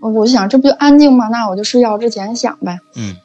[0.00, 1.28] 我就想这不就安静吗？
[1.28, 2.78] 那我就睡觉之前想呗。
[2.96, 3.16] 嗯。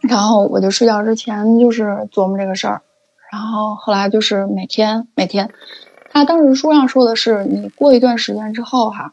[0.00, 2.82] 然后我就睡觉之前就是琢磨这个事儿，
[3.30, 5.50] 然后后来就是每天每天，
[6.10, 9.12] 他当时书上说的是，你过一段时间之后哈，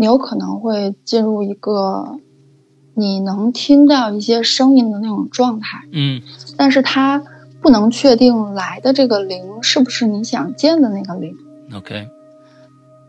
[0.00, 2.18] 你有可能会进入一个
[2.94, 5.82] 你能听到一些声音的那种状态。
[5.92, 6.22] 嗯。
[6.56, 7.22] 但是他
[7.60, 11.36] 不能确定来的这个灵是不是你想见的那个灵。
[11.74, 12.08] OK。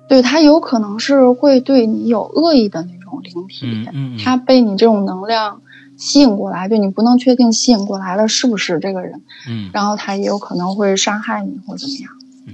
[0.10, 5.62] 对他有可能是会对你有恶意的那种灵体，嗯嗯，他被你这种能量。
[5.98, 12.12] 吸引过来，就你不能确定吸引过来了是不是这个人，嗯，然后他也有可能会伤害你或怎么样，
[12.48, 12.54] 嗯，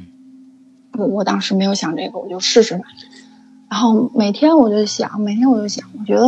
[0.97, 2.84] 我我当时没有想这个，我就试试吧。
[3.70, 6.26] 然后每天我就想，每天我就想，我觉得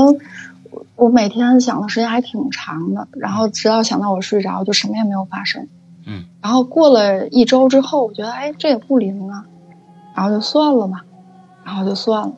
[0.71, 5.67] 我我每天想的时间还挺长的，然后直到想到我睡着，就什么也没有发生，
[6.05, 9.45] 嗯，然后过了一周之后，我觉得哎这也不灵啊，
[10.15, 11.03] 然后就算了吧，
[11.63, 12.33] 然后就算了，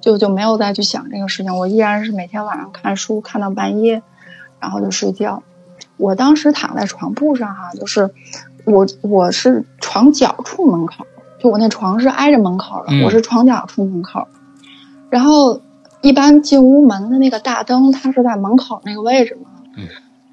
[0.00, 1.58] 就就没有再去想这个事情。
[1.58, 4.02] 我依然是每天晚上看书看到半夜。
[4.62, 5.42] 然后就睡觉，
[5.96, 8.10] 我当时躺在床铺上哈，就是
[8.66, 11.06] 我我是床脚处门口，
[11.40, 14.28] 就我那床是挨着门口的，我是床角出门口。
[15.08, 15.60] 然后
[16.02, 19.88] 一般进屋门的那个大灯，它是在门口那个位置嘛，嗯，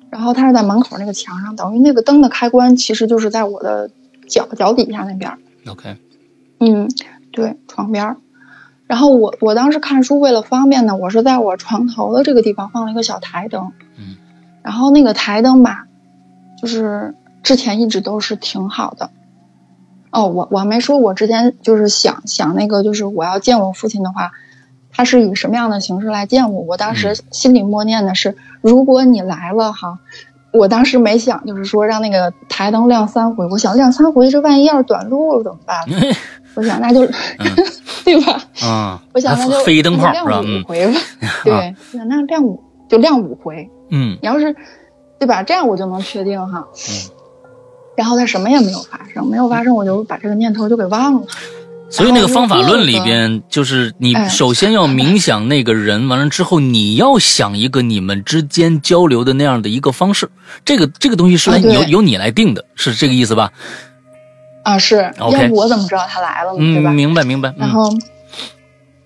[0.10, 3.90] 然后它是在门口那个墙上，等于那个灯的开关其实就是在我的
[4.28, 5.38] 脚脚底下那边。
[5.68, 5.98] OK，
[6.60, 6.90] 嗯，
[7.32, 8.18] 对，床边儿。
[8.86, 13.72] 然后我我当时看书为了方便呢，我是在我床头的这个地方放了一个小台灯。
[13.98, 14.18] 嗯
[14.64, 15.88] 然后那个台灯吧，
[16.62, 19.12] 就是之前一直都是挺好的。
[20.18, 24.32] 哦，我我还没说，我之前就是想想那个，就是我要见我父亲的话，
[24.92, 26.62] 他是以什么样的形式来见我？
[26.62, 30.00] 我当时心里默念的是，如果你来了哈，
[30.52, 35.78] 我当时没想就是说让那个台灯亮三回，我想亮三回，这万一要是短路了怎么办？
[36.56, 37.06] 我想那就
[38.04, 38.42] 对吧？
[38.64, 41.00] 啊，我想那就飞灯泡亮五回吧。
[41.46, 43.70] 对，那亮五就亮五回。
[43.92, 44.56] 嗯，你要是，
[45.20, 45.44] 对吧？
[45.44, 46.66] 这样我就能确定哈。
[46.90, 47.17] 嗯。
[47.98, 51.28] 然后他什么也没有发生，没有发生，我就把这个念头就给忘了。
[51.90, 60.30] 所以那个方法论里边，就是你首先要冥想那个人，完了之后你要想一个你们之间交流的那样的一个方式。
[60.66, 63.52] 这个这个东西是由由你来定的，是这个意思吧？
[64.64, 65.14] 啊，是。
[65.18, 66.60] 要不我怎么知道他来了呢？
[66.60, 66.92] 对吧？
[66.92, 67.54] 明白明白。
[67.58, 67.90] 然后，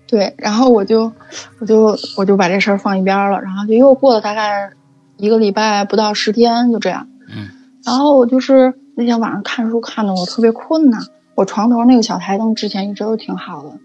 [0.08, 1.12] 对，然后我就
[1.60, 4.70] 我就我就把这事儿放一边了，然后就又过了大概
[5.18, 7.06] 一个礼拜不到十天，就这样。
[7.32, 7.48] 嗯。
[7.84, 10.98] 然后我就是那天晚上看书看的我特别困呐。
[11.34, 13.78] 我床头那个小台灯之前一直都挺好的，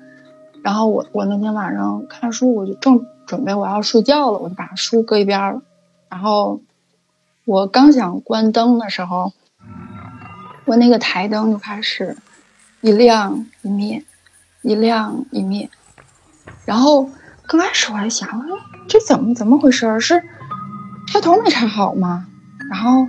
[0.64, 5.62] 然后我我那天晚上看书，我就正准备我要睡觉了，我就把书搁一边了。
[6.10, 6.60] 然后
[7.46, 9.32] 我刚想关灯的时候，
[10.66, 12.18] 我那个台灯就开始
[12.82, 14.04] 一亮一灭，
[14.62, 15.70] 一亮一灭。
[16.66, 17.10] 然后
[17.48, 18.30] 刚开始我还想，
[18.90, 20.00] 这怎么怎么回事？
[20.02, 20.22] 是
[21.08, 22.28] 插头没插好吗？
[22.70, 23.08] 然后。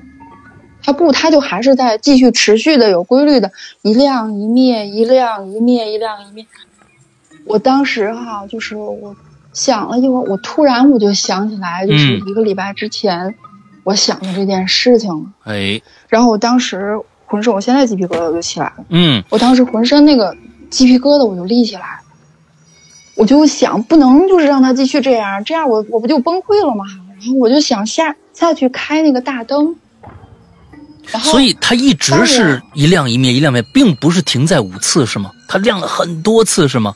[0.88, 6.46] 它不，它就还是在继续持续的有规律的，一亮一灭，一亮一灭，一亮一灭。
[7.44, 9.14] 我当时哈，就是我
[9.53, 13.35] 想了一会儿，我突然我就想起来，就是一个礼拜之前
[13.85, 15.27] 我想的这件事情了。
[15.44, 18.87] 哎，然后我当时浑身，我现在鸡皮疙瘩就起来了。
[18.88, 20.35] 嗯，我当时浑身那个
[20.70, 22.01] 鸡皮疙瘩我就立起来，
[23.14, 26.87] 我就想不能就是让它继续这样，这样我我不就崩溃了吗？
[27.20, 29.77] 然后我就想下下去开那个大灯。
[31.23, 35.33] 所以它一直是一亮一灭一亮灭，并不是停在五次是吗？
[35.49, 36.94] 它亮了很多次是吗？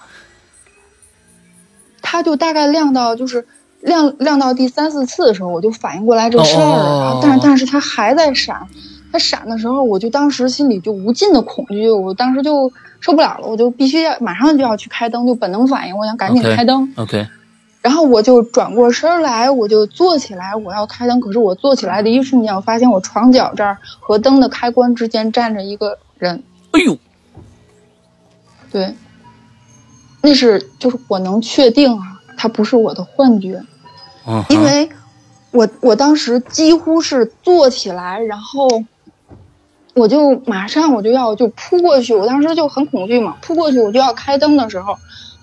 [2.02, 3.46] 它就大概亮到就是
[3.80, 7.20] 亮亮到第三四次的时候，我就反应过来这事儿了。
[7.22, 8.66] 但是但是它还在闪，
[9.10, 12.70] 它闪的时候，我就当时心里就无尽的恐惧，我当时就
[13.00, 16.92] 受不了了，我就必须要马上就要去开灯，就本能反应，我想赶紧开灯。
[16.96, 17.26] OK。
[17.82, 21.20] 然后我就转过身来，我就坐起来，我要开灯。
[21.20, 26.44] 可是我坐起来的一瞬间，我发现我床角这儿和灯的开关之间站着一个人。
[26.70, 26.96] 哎呦，
[28.70, 28.94] 对，
[30.20, 33.60] 那是就是我能确定啊，他不是我的幻觉，
[34.48, 34.88] 因为
[35.50, 38.84] 我我当时几乎是坐起来，然后
[39.94, 44.96] 我就马上我就要就扑过去，我当时就很恐惧嘛，扑过去我就要开灯的时候。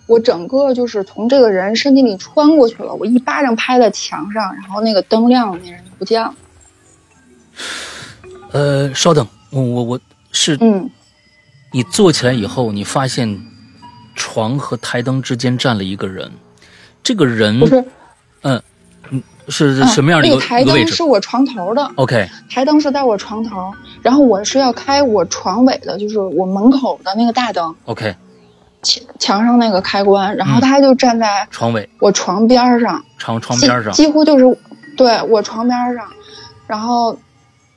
[0.09, 6.33] 我整个就是从这个人身体里穿过去了，我一巴掌拍在墙上，然后那个灯亮了，那人就不见了。
[8.51, 9.99] 呃，稍等，我我我
[10.31, 10.89] 是嗯，
[11.71, 13.39] 你坐起来以后，你发现
[14.15, 16.31] 床和台灯之间站了一个人，
[17.03, 17.85] 这个人不是，
[18.41, 18.59] 嗯
[19.11, 28.15] 嗯是嗯什么样的一个那个台灯是我床头的，？OK 台灯是在我床头，然后我是要开我床尾的，就是我门口的那个大灯，OK，
[28.81, 34.57] 墙墙上那个开关，然后嗯他就站在床尾我床边儿上，床床边上几几乎就是
[34.95, 36.05] 对我床边儿上，
[36.67, 37.17] 然后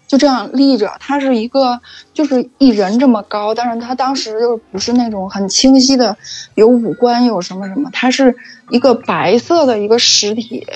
[0.07, 0.93] 就这样立着。
[1.01, 1.81] 他是一个
[2.13, 6.17] 就是一人这么高，但是他当时就不是那种很清晰的
[6.55, 8.37] 有五官有什么什么，他是
[8.71, 10.67] 一个白色的一个实体，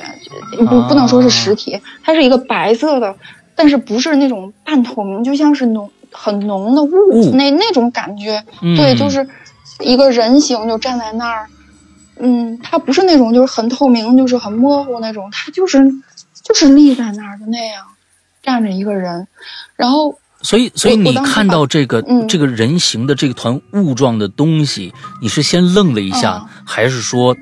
[0.59, 3.15] 不不能说是实体，它是一个白色的，
[3.55, 8.43] 但是不是那种半透明，就像是浓很浓的雾雾那那种感觉。
[8.63, 9.29] 嗯对，就是
[9.81, 11.47] 一个人形就站在那儿，
[12.19, 15.85] 嗯，他不是那种就是很透明，就是很模糊那种，他就是
[16.43, 17.85] 就是立在那儿的那样，
[18.43, 19.27] 站着一个人，
[19.77, 27.37] 然后所以，所以你看到这个、嗯这个人形的这个团雾状的东西，你是先愣了一下，嗯还是说，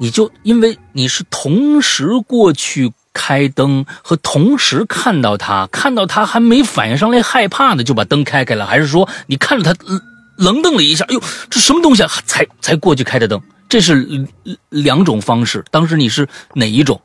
[0.00, 10.00] 你就因为你是同时过去开灯和同时看到他，看到他还没反应上来害怕呢，就把灯开开了，还是说你看着他呃
[10.36, 11.20] 愣瞪了一下，哎呦，
[11.50, 12.08] 这什么东西啊？
[12.26, 15.64] 才才过去开的灯，这是呃两种方式。
[15.70, 17.00] 当时你是哪一种？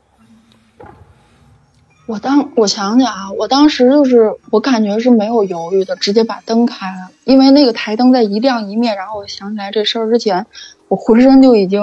[2.06, 10.48] 我当我想想啊，我当时就是我感觉是没有犹豫的，直接把灯开了，因为那个台灯在一亮一灭，然后我想起来这事儿之前，
[10.88, 11.80] 我浑身就已经，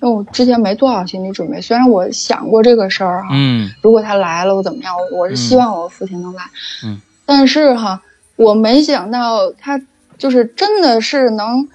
[0.00, 6.44] 因为我之前没做好心理准备，虽然我想过这个事儿哈，嗯如果他来了我怎么样，我我是希望我父亲能来，
[6.82, 8.00] 嗯，但是哈，
[8.36, 9.78] 我没想到他
[10.18, 11.68] 就是真的是能。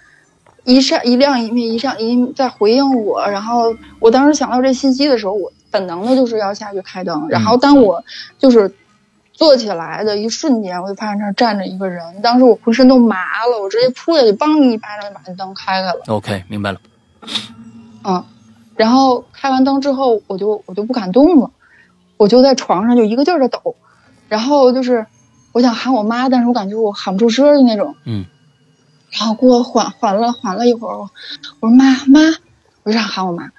[0.65, 8.01] 一闪一亮一灭，一闪一灭在回应我，然后我当时想到这信息的时候，我本能的就是要下去开灯，然后当我
[8.39, 8.73] 就是
[9.33, 16.79] 坐起来的一瞬间，我就发现那儿站着一个人，当时我浑身都麻了，我直接扑下去，梆一巴掌就把那灯开开了，，OK，明白了。
[18.05, 18.23] 嗯，
[18.77, 21.51] 然后开完灯之后，我就我就不敢动了，
[22.15, 23.75] 我就在床上就一个劲儿的抖，
[24.29, 25.05] 然后就是
[25.53, 28.25] 我想喊我妈，但是我感觉我喊不出声儿的那种，嗯，
[29.11, 31.09] 然后给我缓缓了缓了一会儿，我
[31.61, 32.19] 我说妈妈，
[32.83, 33.51] 我就想喊我妈，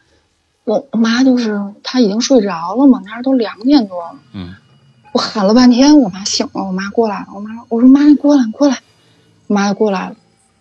[0.64, 4.54] 我我妈就是她已经睡着了嘛，那时候都两点多了，嗯。
[5.12, 8.80] 我喊了半天，我妈醒了，我妈过来了，我妈我说妈你过来你过来，
[9.46, 10.16] 我妈就过来了，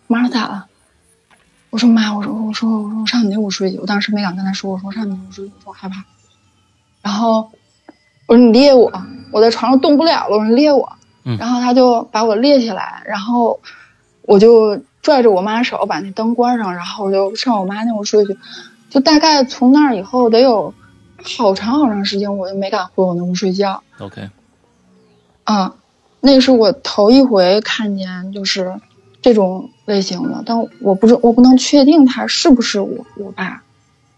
[0.05, 0.67] 我妈说咋了？
[1.71, 6.05] 我说妈，我说我说我说我上你那屋睡去，我当时没敢跟她说，我说我上你那屋睡去，我说我害怕，
[7.01, 7.49] 然后
[8.27, 8.93] 我说你列我，
[9.31, 13.59] 我在床上动不了了，我说你列我，嗯然后他就把我列起来，然后
[14.23, 18.37] 我就拽着我妈手把那灯关上，然后我就上我妈那屋睡去，
[18.89, 20.73] 就大概从那儿以后得有
[21.23, 23.83] 好长好长时间，我就没敢回我那屋睡觉。
[23.99, 24.29] ，OK，
[25.43, 25.75] 啊，
[26.19, 28.79] 那是我头一回看见就是
[29.21, 33.63] 这种类型的，但我不是我不能确定他是不是我我爸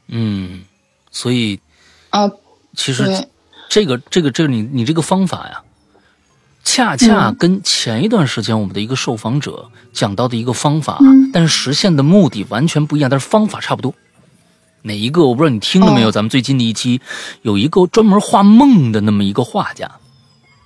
[0.07, 0.61] 嗯，
[1.11, 1.59] 所以
[2.09, 2.31] 啊。
[2.77, 3.27] 其实对，
[3.69, 5.63] 这个这个这个你你这个方法呀，
[6.65, 13.93] 恰恰嗯跟前一段时间我们的一个受访者讲到的一个方法，嗯但是实现的目的完全不一样，但是方法差不多。
[14.81, 16.09] 哪一个我不知道你听了没有？
[16.09, 17.01] 哦咱们最近的一期
[17.43, 19.89] 有一个专门画梦的那么一个画家，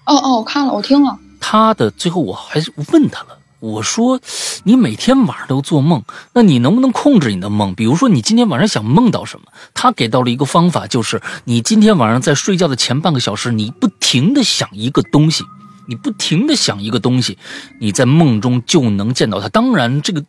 [0.05, 4.19] 哦哦，我看了，我听了，他的最后我还是问他了，我说
[4.63, 7.73] 你每天晚上都做梦，那你能不能控制你的梦？
[7.75, 15.45] 比如说你今天晚上想梦到什么，他给到了一个方法，就是你今天晚上在睡觉的前半个小时，你不停的想一个东西，
[15.89, 17.37] 你不停的想一个东西，
[17.79, 19.49] 你在梦中就能见到它。
[19.49, 20.23] 当然，这个。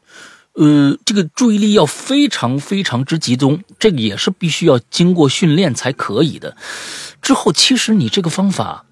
[0.55, 6.57] 呃，这个注意力要非常非常之集中，这个也是必须要经过训练才可以的。
[7.23, 8.85] 之后，其实你这个方法，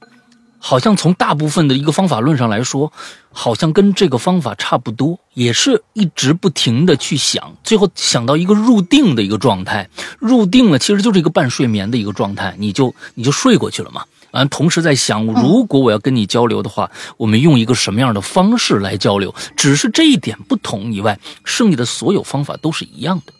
[0.60, 2.92] 好像从大部分的一个方法论上来说，
[3.32, 9.90] 好像跟这个方法差不多，也是一直不停的去想，最后想到一个入定的一个状态。
[10.20, 14.04] 入定了，其实就是一个半睡眠的一个状态，你就你就睡过去了嘛。
[14.32, 19.34] 完，同时在想，如果我要跟你交流的话，我们用一个什么样的方式来交流？
[19.56, 23.32] 只是这一点不同以外，剩下的所有方法都是一样的，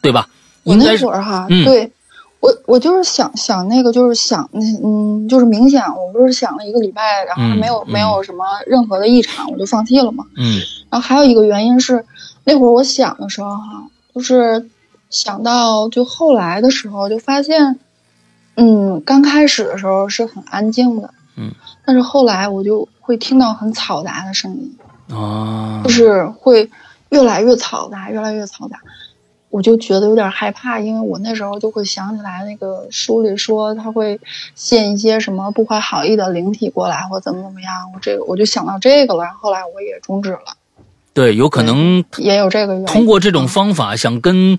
[0.00, 0.28] 对吧？
[0.64, 1.90] 我那会儿哈，嗯对
[2.40, 10.24] 我我就是想想那个，就是想那嗯，就是冥想，我不是想了一个礼拜，然后还没有、嗯没有什么任何的异常，我就放弃了嘛。
[10.36, 12.04] 嗯然后还有一个原因是，
[12.44, 13.84] 那会儿我想的时候哈，
[14.14, 14.68] 就是
[15.08, 17.78] 想到就后来的时候，就发现，
[18.56, 21.52] 嗯，刚开始的时候是很安静的，嗯，
[21.84, 24.76] 但是后来我就会听到很嘈杂的声音，
[25.16, 26.70] 啊就，是会
[27.10, 28.78] 越来越嘈杂，越来越嘈杂。
[29.48, 34.18] 我就觉得有点害怕，因为我那时候就会想起来那个书里说他会
[34.54, 40.56] 现一些什么不怀好意的灵体过来，或怎么怎么样，我这个我就想到这个了，后来我也终止了。
[41.12, 42.86] 对，有可能也有这个原因。
[42.86, 44.56] 通过这种方法想跟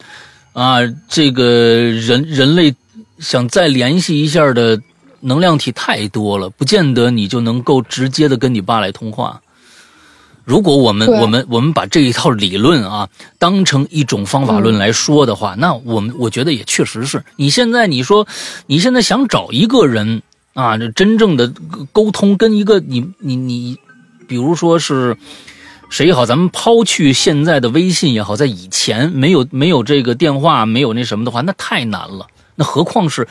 [0.54, 0.78] 啊
[1.08, 2.76] 这个人人类
[3.24, 4.80] 想再联系一下的
[5.21, 9.41] 能量体太多了，不见得你就能够直接的跟你爸来通话。
[10.43, 13.07] 如果我们我们我们把这一套理论啊
[13.39, 17.24] 当成一种方法论来说的话，那我们我觉得也确实是。
[17.38, 18.28] 你现在你说
[18.67, 20.21] 你现在想找一个人
[20.53, 21.51] 啊，这真正的
[21.93, 23.78] 沟通跟一个你你你，
[24.28, 25.15] 比如说是
[25.89, 33.28] 谁也好，咱们抛去现在的微信也好，在以前没有没有这个电话没有那什么的话，那太难了，那何况是。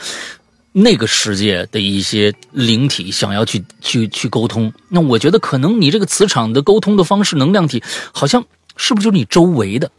[0.74, 8.42] 那个世界的一些灵体想要去去去沟通，那我觉得可能你这个磁场的沟通的方式，能量体好像
[8.74, 9.90] 是不是就是你周围的？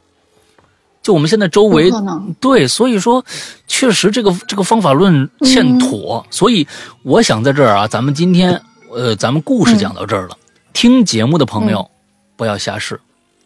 [1.04, 1.92] 就我们现在周围
[2.40, 3.24] 对，所以说
[3.68, 6.68] 确实这个这个方法论欠妥，所以
[7.04, 8.60] 我想在这儿啊，咱们今天
[8.92, 10.36] 呃，咱们故事讲到这儿了，
[10.74, 11.88] 听节目的朋友、
[12.36, 13.00] 不要瞎试，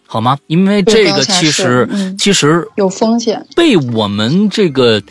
[0.05, 0.38] 好吗？
[0.47, 3.45] 因为这个其实、嗯其实有风险。
[3.53, 5.03] 被我们这个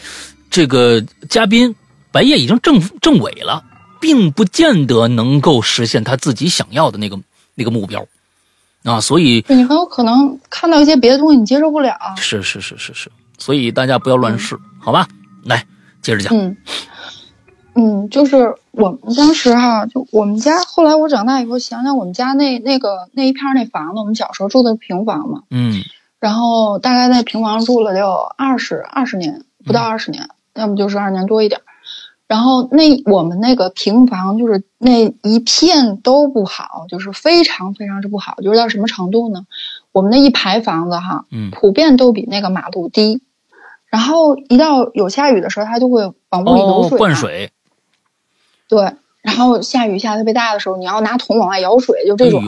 [0.57, 1.77] 这个嘉宾
[2.11, 3.63] 白夜已经正正伪了，
[4.01, 7.21] 并不见得能够实现他自己想要的那个
[7.55, 8.07] 那个目标。
[8.83, 11.95] 啊，所以你很有可能看到一些别的东西你接受不了。
[12.17, 15.07] 是是是是是，所以大家不要乱试，好吧？
[15.45, 15.63] 来
[16.01, 16.57] 接着讲，嗯。
[17.75, 25.83] 嗯，就是我们当时哈，就我们家后来我长大以后想想，我们家那那个那一片那房子，我们小时候住的平房嘛，嗯。
[26.19, 31.65] 然后大概在平房住了得有二十二十年，不到二十年，要么就是二年多一点儿。
[32.27, 39.47] 然后那我们那个平房就是那一片都不好，就是非常非常之不好，就是到什么程度呢？
[39.93, 43.23] 我们那一排房子哈，嗯普遍都比那个马路低。
[43.89, 47.53] 然后一到有下雨的时候，它就会往屋里流哦水、，灌水，
[48.69, 48.93] 对，
[49.23, 52.43] 然后下雨下特别大的时候，你要拿桶往外舀水，就这种。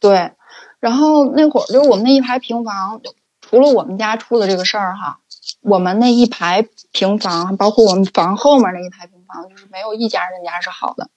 [0.00, 0.32] 对，
[0.80, 3.00] 然后那会儿就是我们那一排平房，
[3.40, 5.20] 除了我们家出了这个事儿哈，
[5.60, 11.10] 我们那一排平房，包括我们房后面那一排平房，就是没有一家人家是好的。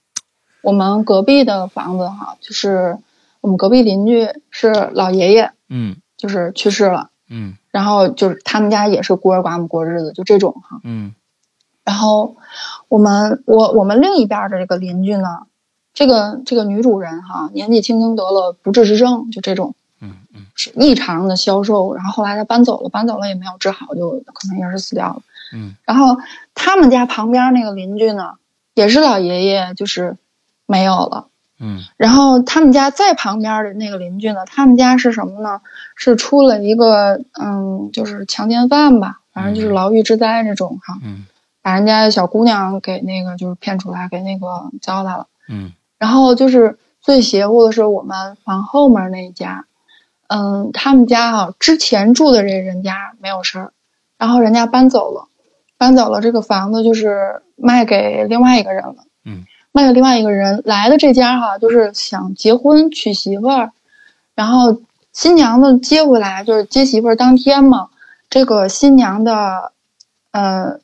[0.62, 2.98] 我们隔壁的房子哈，就是
[3.42, 5.98] 我们隔壁邻居是老爷爷，嗯。
[6.18, 7.58] 就是去世了，嗯。
[7.72, 10.80] 然后就是他们家也是孤儿寡母过日子，就这种哈。
[10.84, 11.16] 嗯。
[11.84, 12.36] 然后
[12.90, 15.48] 我们我我们另一边的这个邻居呢，
[15.96, 25.22] 这个这个女主人哈，年纪轻轻得了不治之症，就这种嗯嗯是异常的消瘦，然后后来他搬走了，搬走了也没有治好，就可能也是死掉了。
[25.54, 26.18] 嗯然后
[26.56, 28.34] 他们家旁边那个邻居呢，
[28.74, 30.18] 也是老爷爷，就是
[30.66, 31.28] 没有了。
[31.60, 35.62] 嗯然后他们家再旁边的那个邻居呢，他们家是什么呢？
[35.96, 40.98] 是出了一个嗯，就是强奸犯吧，反正就是牢狱之灾这种哈。
[41.04, 41.26] 嗯
[41.64, 45.28] 把人家小姑娘给那个就是骗出来，给那个糟蹋了。
[45.48, 49.66] 嗯然后就是最邪乎的是我们房后面那一家，
[50.34, 53.74] 嗯，他们家哈、之前住的这人家没有事儿，
[54.18, 55.28] 然后人家搬走了，
[55.78, 58.96] 搬走了这个房子就是卖给另外一个人了。
[59.26, 63.72] 嗯，卖给另外一个人来的这家哈、就是想结婚娶媳妇儿，
[64.34, 67.90] 然后新娘子接回来就是接媳妇儿当天嘛，
[68.30, 69.74] 这个新娘的，
[70.32, 70.80] 呃，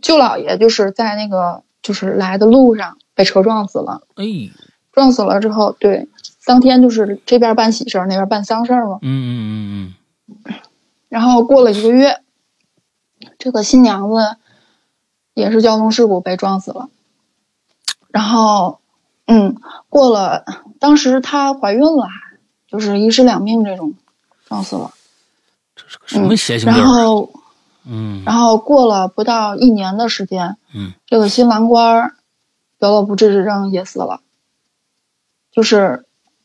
[0.00, 4.00] 舅姥爷就是在那个就是来的路上被车撞死了。
[4.14, 4.48] 哎呦
[4.96, 6.08] 撞死了之后，对，
[6.46, 8.98] 当天就是这边办喜事儿，那边办丧事儿嘛。
[9.02, 9.94] 嗯嗯
[10.26, 10.54] 嗯
[11.10, 12.22] 然后过了一个月，
[13.38, 14.38] 这个新娘子
[15.34, 16.88] 也是交通事故被撞死了。
[18.08, 18.80] 然后，
[19.26, 19.56] 嗯，
[19.90, 20.46] 过了，
[20.80, 22.08] 当时她怀孕了，
[22.66, 23.92] 就是一尸两命这种，
[24.48, 24.92] 撞死了。
[25.74, 26.88] 这是个什么邪性地然？
[26.88, 27.30] 后，
[27.84, 32.14] 嗯然后过了不到一年的时间，嗯这个新郎官
[32.78, 34.20] 得了不治之症也死了。
[35.56, 36.04] 就是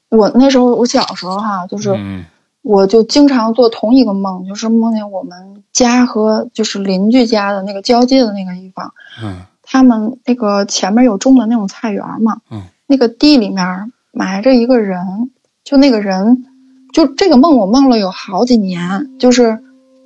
[0.09, 2.23] 我那时候我小时候哈，就是嗯
[2.61, 15.31] 我就经常做同一个梦，就是梦见我们家和就是邻居家的那个交界的那个地方，嗯他们那个前面有种的那种菜园嘛，嗯，那个地里面埋着一个人，
[15.65, 16.45] 就那个人，
[16.93, 19.59] 就这个梦我梦了有好几年，就是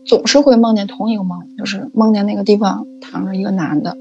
[0.07, 3.97] 总是会梦见同一个梦，就是梦见那个地方躺着一个男的。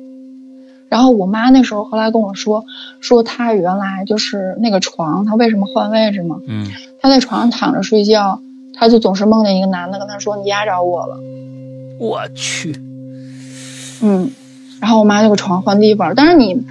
[0.89, 2.64] 然后我妈那时候后来跟我说，
[3.01, 6.37] 说她原来就是那个床，她为什么换位置嘛？
[6.47, 6.66] 嗯
[7.01, 8.41] 她在床上躺着睡觉，
[8.74, 11.18] 她就总是梦见一个男的跟她说：“你压着我了。”
[12.01, 12.74] 我去，
[14.03, 14.30] 嗯，
[14.80, 16.62] 然后我妈就给床换地方，但是你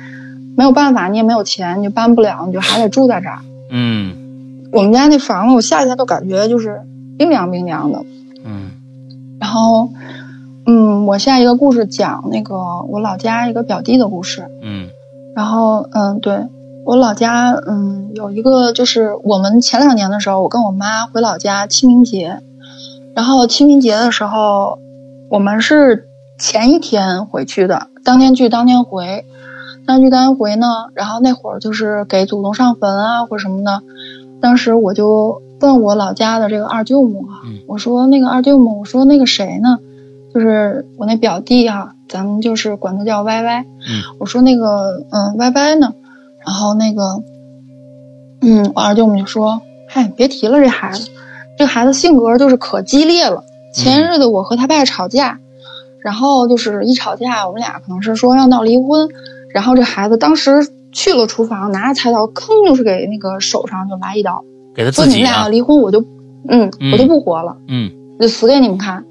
[0.55, 3.39] 没有办法，你也没有钱，你就搬不了，你就还得住在这儿。
[3.70, 4.16] 嗯
[4.72, 6.82] 我们家那房子，我夏天都感觉就是
[7.18, 8.03] 冰凉冰凉的。
[8.45, 8.72] 嗯
[9.39, 9.89] 然后，
[10.66, 12.55] 嗯，我下一个故事讲那个
[12.88, 14.47] 我老家一个表弟的故事。
[14.61, 14.89] 嗯。
[15.36, 16.45] 然后，嗯，对
[16.86, 22.39] 我老家，嗯，有一个就是我们前两年的时候，我跟我妈回老家清明节，
[23.16, 24.78] 然后清明节的时候，
[25.30, 26.07] 我们是
[26.38, 29.26] 前一天回去的，当天去当天回，
[29.88, 33.82] 当天去当天回呢，然后那会儿就是给祖宗上坟啊或什么的，
[34.39, 37.61] 当时我就问我老家的这个二舅母啊，嗯。
[37.68, 39.80] 我说那个二舅母，我说那个谁呢，
[40.34, 43.61] 就是我那表弟啊，咱们就是管他叫歪歪。
[43.61, 45.93] 嗯我说那个嗯歪歪呢，
[46.45, 47.21] 然后那个
[48.41, 51.09] 嗯我二舅母就说，嗨，别提了这孩子，
[51.57, 53.43] 这孩子性格就是可激烈了。
[53.73, 55.39] 前日子我和他爸吵架，
[56.01, 59.07] 然后就是一吵架，我们俩可能是说要闹离婚，
[59.53, 64.43] 然后这孩子当时去了厨房，拿着菜刀，吭就是给那个手上就来一刀，
[64.75, 66.01] 给他说自己啊你们俩要，离婚，我就
[66.49, 67.57] 嗯嗯我就不活了。
[67.67, 69.03] 嗯就死给你们看。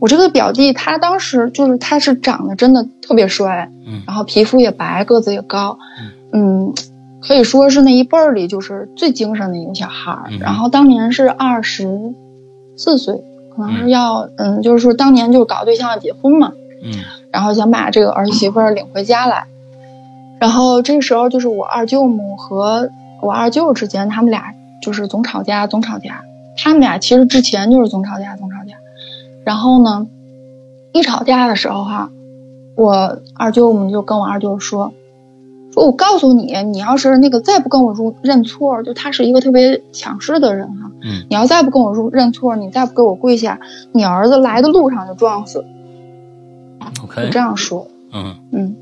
[0.00, 5.78] 我这个表弟他当时就是他是长得真的特别帅，嗯然后皮肤也白，个子也高，
[6.32, 6.72] 嗯，
[7.20, 10.24] 可以说是那一辈儿里就是最精神的一个小孩儿。
[10.30, 12.14] 嗯然后当年是二十
[12.76, 13.22] 四岁，
[13.56, 16.52] 可能是要嗯，就是说当年就是搞对象要结婚嘛，
[16.84, 16.92] 嗯
[17.32, 19.46] 然后想把这个儿媳妇儿领回家来。
[20.40, 22.88] 然后这时候就是我二舅母和
[23.20, 26.22] 我二舅之间，他们俩就是总吵架，总吵架。
[26.56, 28.77] 他们俩其实之前就是总吵架，总吵架。
[29.48, 30.06] 然后呢，
[30.92, 32.10] 一吵架的时候哈，
[32.76, 34.92] 我二舅母就跟我二舅说，
[35.72, 43.58] 说我告诉你，你要是那个再不跟我认认错，就他是一个特别强势的人哈，嗯你要再不跟我认认错，你再不给我跪下，
[43.92, 45.64] 你儿子来的路上就撞死，
[46.94, 47.88] 就，OK，这样说。
[48.12, 48.76] 嗯嗯，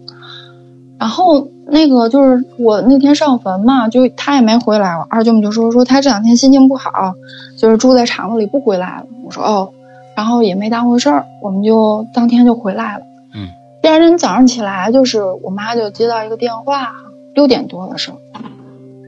[0.98, 7.14] 然后那个就是我那天上坟嘛，就他也没回来，我二舅母就说说他这两天心情不好，
[7.56, 9.06] 就是住在厂子里不回来了。
[9.24, 9.70] 我说哦，
[10.16, 13.04] 然后也没当回事儿，我们就当天就回来了。
[13.34, 13.48] 嗯，
[13.82, 16.92] 第二天早上起来，就是我妈就接到一个电话，
[17.34, 18.18] 六点多的时候，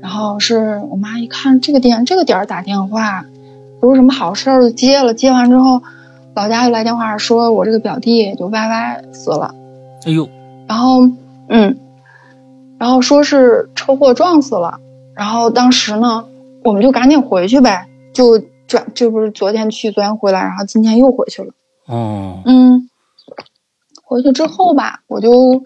[0.03, 3.25] 然后是我妈一看这个点这个点儿打电话，
[3.81, 5.15] 不是什么好事儿，就接了。
[5.15, 5.81] 接完之后，
[6.35, 9.55] 老家就来电话说我这个表弟就歪歪死了。
[10.07, 10.29] 哎呦，
[10.69, 11.09] 然后，
[11.49, 11.79] 嗯，
[12.79, 14.79] 然后说是车祸撞死了。
[15.15, 16.27] 然后当时呢，
[16.63, 21.53] 我们就赶紧回去呗，就转，这不是昨天去，昨天回来，然后今天又回去了。
[21.87, 22.89] 哦，嗯，
[24.05, 25.65] 回去之后吧，我就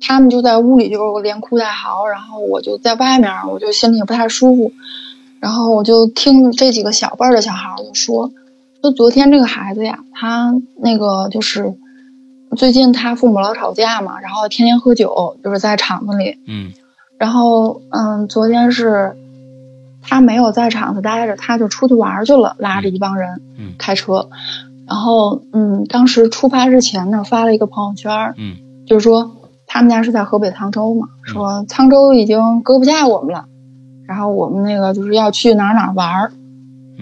[0.00, 4.70] 他们就在屋里就连哭带嚎，然后我就在外面，我就心里也不太舒服。
[5.40, 8.30] 然后我就听这几个小辈儿的小孩儿就说，
[8.80, 11.74] 说昨天这个孩子呀，他那个就是
[12.56, 16.38] 最近他父母老吵架嘛，然后天天喝酒，就是在厂子里。
[16.46, 16.72] 嗯
[17.16, 19.16] 然后嗯，昨天是
[20.06, 24.28] 他没有在厂子待着，他就出去玩去了，拉着一帮人嗯开车。
[24.86, 29.30] 然后嗯，当时出发之前呢，发了一个朋友圈，嗯就是说
[29.66, 33.46] 他们家是在河北沧州嘛，说沧州已经搁不下我们了，
[34.06, 36.30] 然后我们那个就是要去哪儿哪儿玩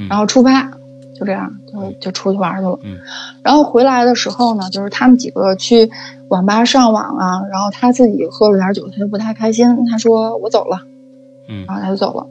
[0.09, 0.71] 然后出发，
[1.19, 2.79] 就这样就就出去玩去了。
[2.85, 2.99] 嗯
[3.43, 5.91] 然后回来的时候呢，就是他们几个去
[6.29, 10.79] 网吧上网啊，然后他自己喝了点酒，他就不太开心，他说我走了，
[11.49, 12.29] 嗯然后他就走了。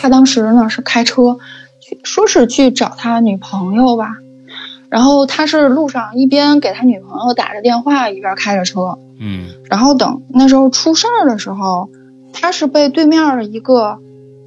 [0.00, 1.38] 嗯，他当时呢是开车
[1.80, 4.16] 去，说是去找他女朋友吧，
[4.88, 9.48] 然后他是路上一边给他女朋友打着电话，一边开着车，嗯。
[9.68, 11.90] 然后等那时候出事儿的时候，
[12.32, 13.98] 他是被对面的一个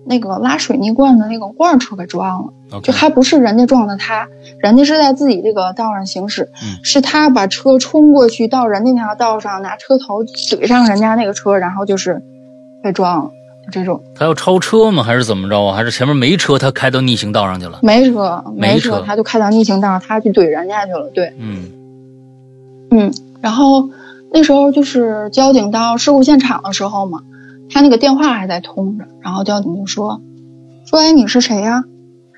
[0.06, 2.54] 那个拉水泥罐的那个罐车给撞了。
[2.82, 4.28] 就还不是人家撞的他，
[4.58, 6.84] 人家是在自己这个道上行驶，嗯。
[6.84, 12.24] 是他把车冲过去到人家那条道上，拿车头怼上人家那个车，然后就是
[12.82, 13.34] 被撞了，就
[13.72, 15.04] 这种他要超车吗？
[15.04, 15.76] 还是怎么着啊？
[15.76, 17.80] 还是前面没车，他开到逆行道上去了？
[17.82, 21.34] 没车没车车，他就开到逆行道上，他去怼人家去了，对。
[21.40, 21.72] 嗯
[22.92, 23.90] 嗯，然后
[24.32, 27.22] 那时候就是交警到事故现场的时候嘛，
[27.72, 30.22] 他那个电话还在通着，然后交警就说
[30.86, 31.84] 说哎你是谁呀、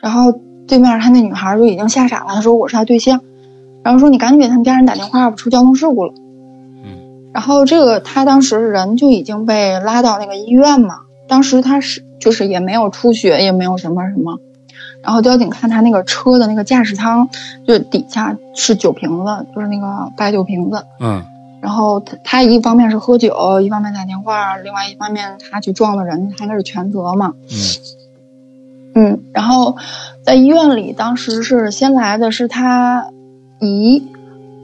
[0.01, 0.31] 然后
[0.67, 3.19] 对面他那女孩就已经吓傻了，她说我是他对象，
[3.83, 6.13] 然后说你赶紧给他们家人打电话吧，出交通事故了。
[6.15, 6.21] 嗯
[7.33, 14.39] 然后这个他当时人就已经被拉到那个医院嘛，当时他是就是也没有出血，也没有什么什么。
[15.01, 17.29] 然后交警看他那个车的那个驾驶舱，
[17.67, 20.85] 就底下是酒瓶子，就是那个白酒瓶子。
[20.99, 21.23] 嗯
[21.61, 27.33] 然后他他一方面是喝酒，一方面打电话，另外一方面他去撞了人，他那是全责嘛。
[27.49, 27.57] 嗯
[28.93, 29.75] 嗯，然后
[30.23, 33.07] 在医院里，当时是先来的是他
[33.59, 34.07] 姨，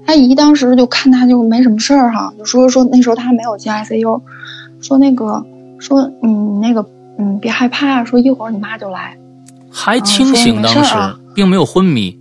[0.05, 4.21] 他姨当时就看他就没什么事儿哈，就说说那时候他还没有进 ICU，
[4.79, 5.43] 说那个
[5.81, 6.85] 说你那个
[7.17, 9.17] 嗯别害怕，说一会儿你妈就来。
[9.69, 10.95] 还清醒，当时
[11.33, 12.17] 并没有昏迷。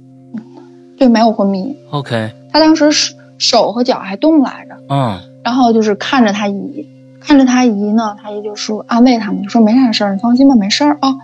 [0.97, 1.77] 对，没有昏迷。
[1.91, 6.87] OK，他当时手手和脚还动来着，嗯然后就是看着他姨，
[7.21, 11.15] 看着他姨呢，他姨就说安慰他们，就说没啥事儿，你放心吧，没事儿啊。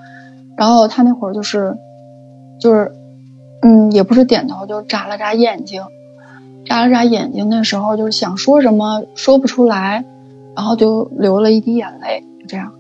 [0.57, 1.77] 然后他那会儿就是，
[2.59, 2.91] 就是，
[3.63, 5.83] 嗯，也不是点头，就眨了眨眼睛，
[6.65, 7.49] 眨了眨眼睛。
[7.51, 10.05] 那时候就是想说什么说不出来，
[10.57, 12.73] 然后就流了一滴眼泪，就这样，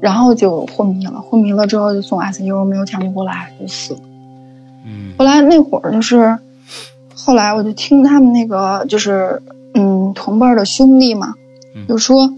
[0.00, 1.20] 然后就昏迷了。
[1.20, 4.00] 昏迷了之后就送 ICU，没有抢救过来就死了。
[4.86, 6.38] 嗯后来那会儿就是，
[7.14, 9.42] 后来我就听他们那个就是
[9.74, 11.34] 嗯同辈儿的兄弟嘛，
[11.74, 12.32] 嗯就说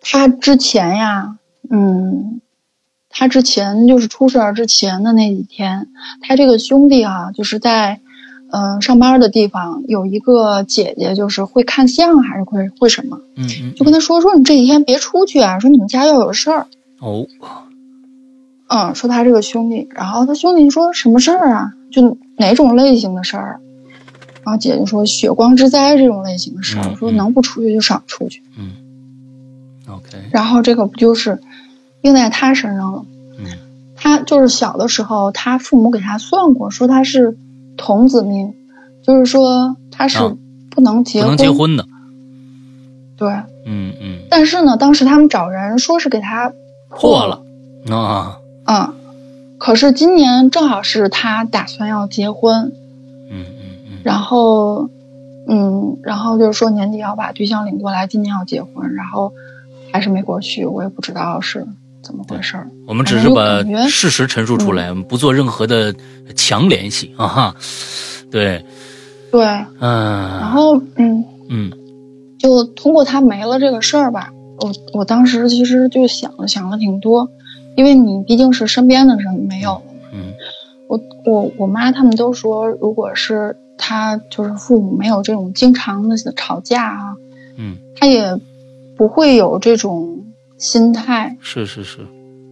[0.00, 2.40] 他之前呀，嗯，
[3.08, 5.88] 他之前就是出事儿之前的那几天，
[6.20, 8.00] 他这个兄弟啊，就是在
[8.50, 16.66] 嗯、呃上班的地方有一个姐姐，就是会看相还是会会什么，嗯嗯，就跟他说说你这几天别出去啊，说你们家要有事儿。
[17.00, 17.26] 哦，
[18.68, 21.72] 嗯，说他这个兄弟，然后他兄弟说什么事儿啊？
[21.90, 23.60] 就哪种类型的事儿？
[24.44, 28.42] 然后姐姐说血光之灾这种类型的事儿，嗯说嗯能不出去就少出去。
[28.56, 28.72] 嗯
[29.88, 31.40] ，OK，然后这个不就是
[32.02, 33.04] 应在他身上了？
[33.38, 33.46] 嗯
[33.98, 37.36] 他就是小的时候，他父母给他算过，说他是
[37.76, 38.54] 童子命，
[39.02, 40.36] 就是说他是啊。
[40.68, 41.30] 不能结婚。
[41.30, 41.74] 不能结婚。
[41.74, 41.86] 的，
[43.16, 43.30] 对，
[43.64, 46.52] 嗯嗯，但是呢，当时他们找人说是给他
[46.90, 47.42] 破了，
[47.96, 48.92] 啊，嗯，
[49.56, 52.72] 可是今年正好是他打算要结婚，
[53.30, 54.90] 嗯嗯嗯，然后，
[55.48, 59.32] 嗯，然后就是说年底要把对象领过来，今年要结婚，然后
[59.90, 61.66] 还是没过去，我也不知道是
[62.06, 62.70] 怎么回事儿。
[62.86, 65.92] 我们只是哎把事实陈述出来，我们不做任何的
[66.36, 67.56] 强联系啊哈，
[68.30, 68.64] 对，
[69.32, 69.44] 对，
[69.80, 71.72] 嗯，然后嗯，嗯。
[72.38, 74.30] 就通过他没了这个事儿吧，
[74.60, 77.28] 我我当时其实就想了想了挺多，
[77.76, 80.08] 因为你毕竟是身边的人没有了嘛。
[80.12, 80.32] 嗯。
[80.86, 87.16] 我我我妈他们都说，如果是他就是父母没有这种经常的吵架啊，
[87.56, 88.38] 嗯，他也
[88.96, 90.26] 不会有这种
[90.58, 92.06] 心态，是是是，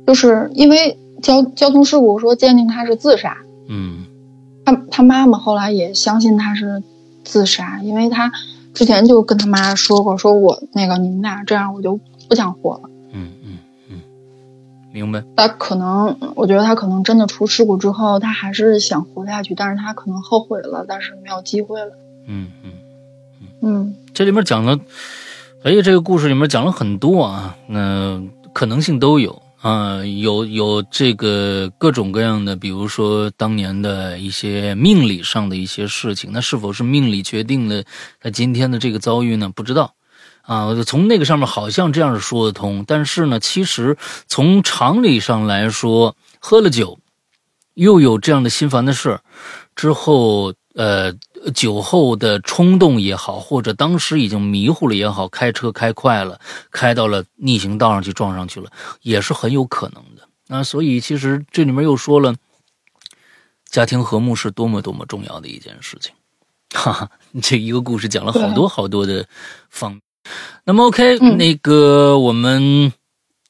[0.07, 3.37] 就是因为交交通事故说鉴定他是自杀，
[3.69, 4.07] 嗯。
[4.67, 6.83] 他他妈妈后来也相信他是
[7.23, 8.33] 自杀，因为他
[8.73, 12.01] 之前就跟他妈说过，说我那个你们俩这样我就
[12.31, 12.89] 不想活了。
[13.13, 13.59] 嗯嗯
[13.91, 14.01] 嗯，
[14.91, 21.93] 明白，他可能，我觉得他可能真的出事故之后，他还是想活下去，但是他可能后悔了，但是没有机会了。
[22.27, 22.73] 嗯嗯。
[23.61, 23.95] 嗯。
[24.15, 24.79] 这里面讲了，
[25.65, 37.83] 哎呀，这个故事里面讲了很多啊，那可能性都有啊，有有这个各种各样的，比如说当年的一些命理上的一些事情，那是否是命理决定了
[38.21, 39.49] 他今天的这个遭遇呢？
[39.49, 39.95] 不知道。
[40.43, 43.97] 啊，从那个上面好像这样是说得通，但是呢，其实
[44.29, 46.99] 从常理上来说，喝了酒，
[47.73, 49.19] 又有这样的心烦的事，
[49.75, 51.15] 之后，呃，
[51.53, 56.41] 酒后的冲动也好，或者当时已经迷糊了也好，开车开快了，
[56.71, 58.71] 开到了逆行道上去撞上去了，
[59.03, 60.29] 也是很有可能的。
[60.47, 62.35] 那所以其实这里面又说了，
[63.69, 66.13] 家庭和睦是多么多么重要的一件事情。
[66.75, 67.11] 哈哈，
[67.43, 69.27] 这一个故事讲了好多好多的
[69.71, 70.01] 方面。
[70.65, 72.93] 那么 OK，、嗯那个我们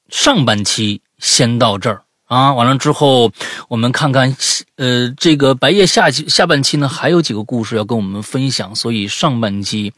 [0.08, 3.30] 上半期先到这儿啊，完了之后
[3.68, 4.36] 我们看看，
[4.76, 9.92] 呃，这个白夜下下半期呢还有几个故事要跟我们分享，所以上半期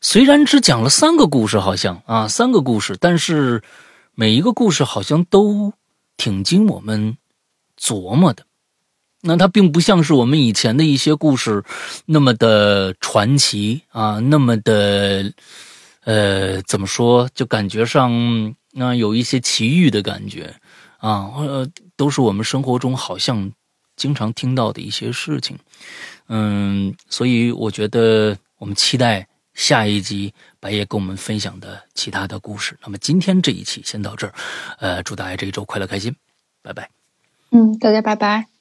[0.00, 3.62] 虽然只讲了三个故事，好像啊三个故事，但是
[4.14, 5.72] 每一个故事好像都
[6.16, 7.16] 挺经我们
[7.80, 8.44] 琢磨的。
[9.22, 11.64] 那它并不像是我们以前的一些故事
[12.04, 15.32] 那么的传奇啊，那么的。
[16.04, 17.28] 呃，怎么说？
[17.34, 20.54] 就感觉上那、有一些奇遇的感觉
[20.98, 23.50] 啊，呃，都是我们生活中好像
[23.96, 25.58] 经常听到的一些事情。
[26.28, 32.76] 嗯，所以我觉得我们期待下一集白夜跟我们分享的其他的故事。
[32.82, 34.34] 那么今天这一期先到这儿，
[34.78, 36.14] 呃，祝大家这一周快乐开心，
[36.62, 36.90] 拜拜。
[37.50, 38.55] 嗯，大家拜拜。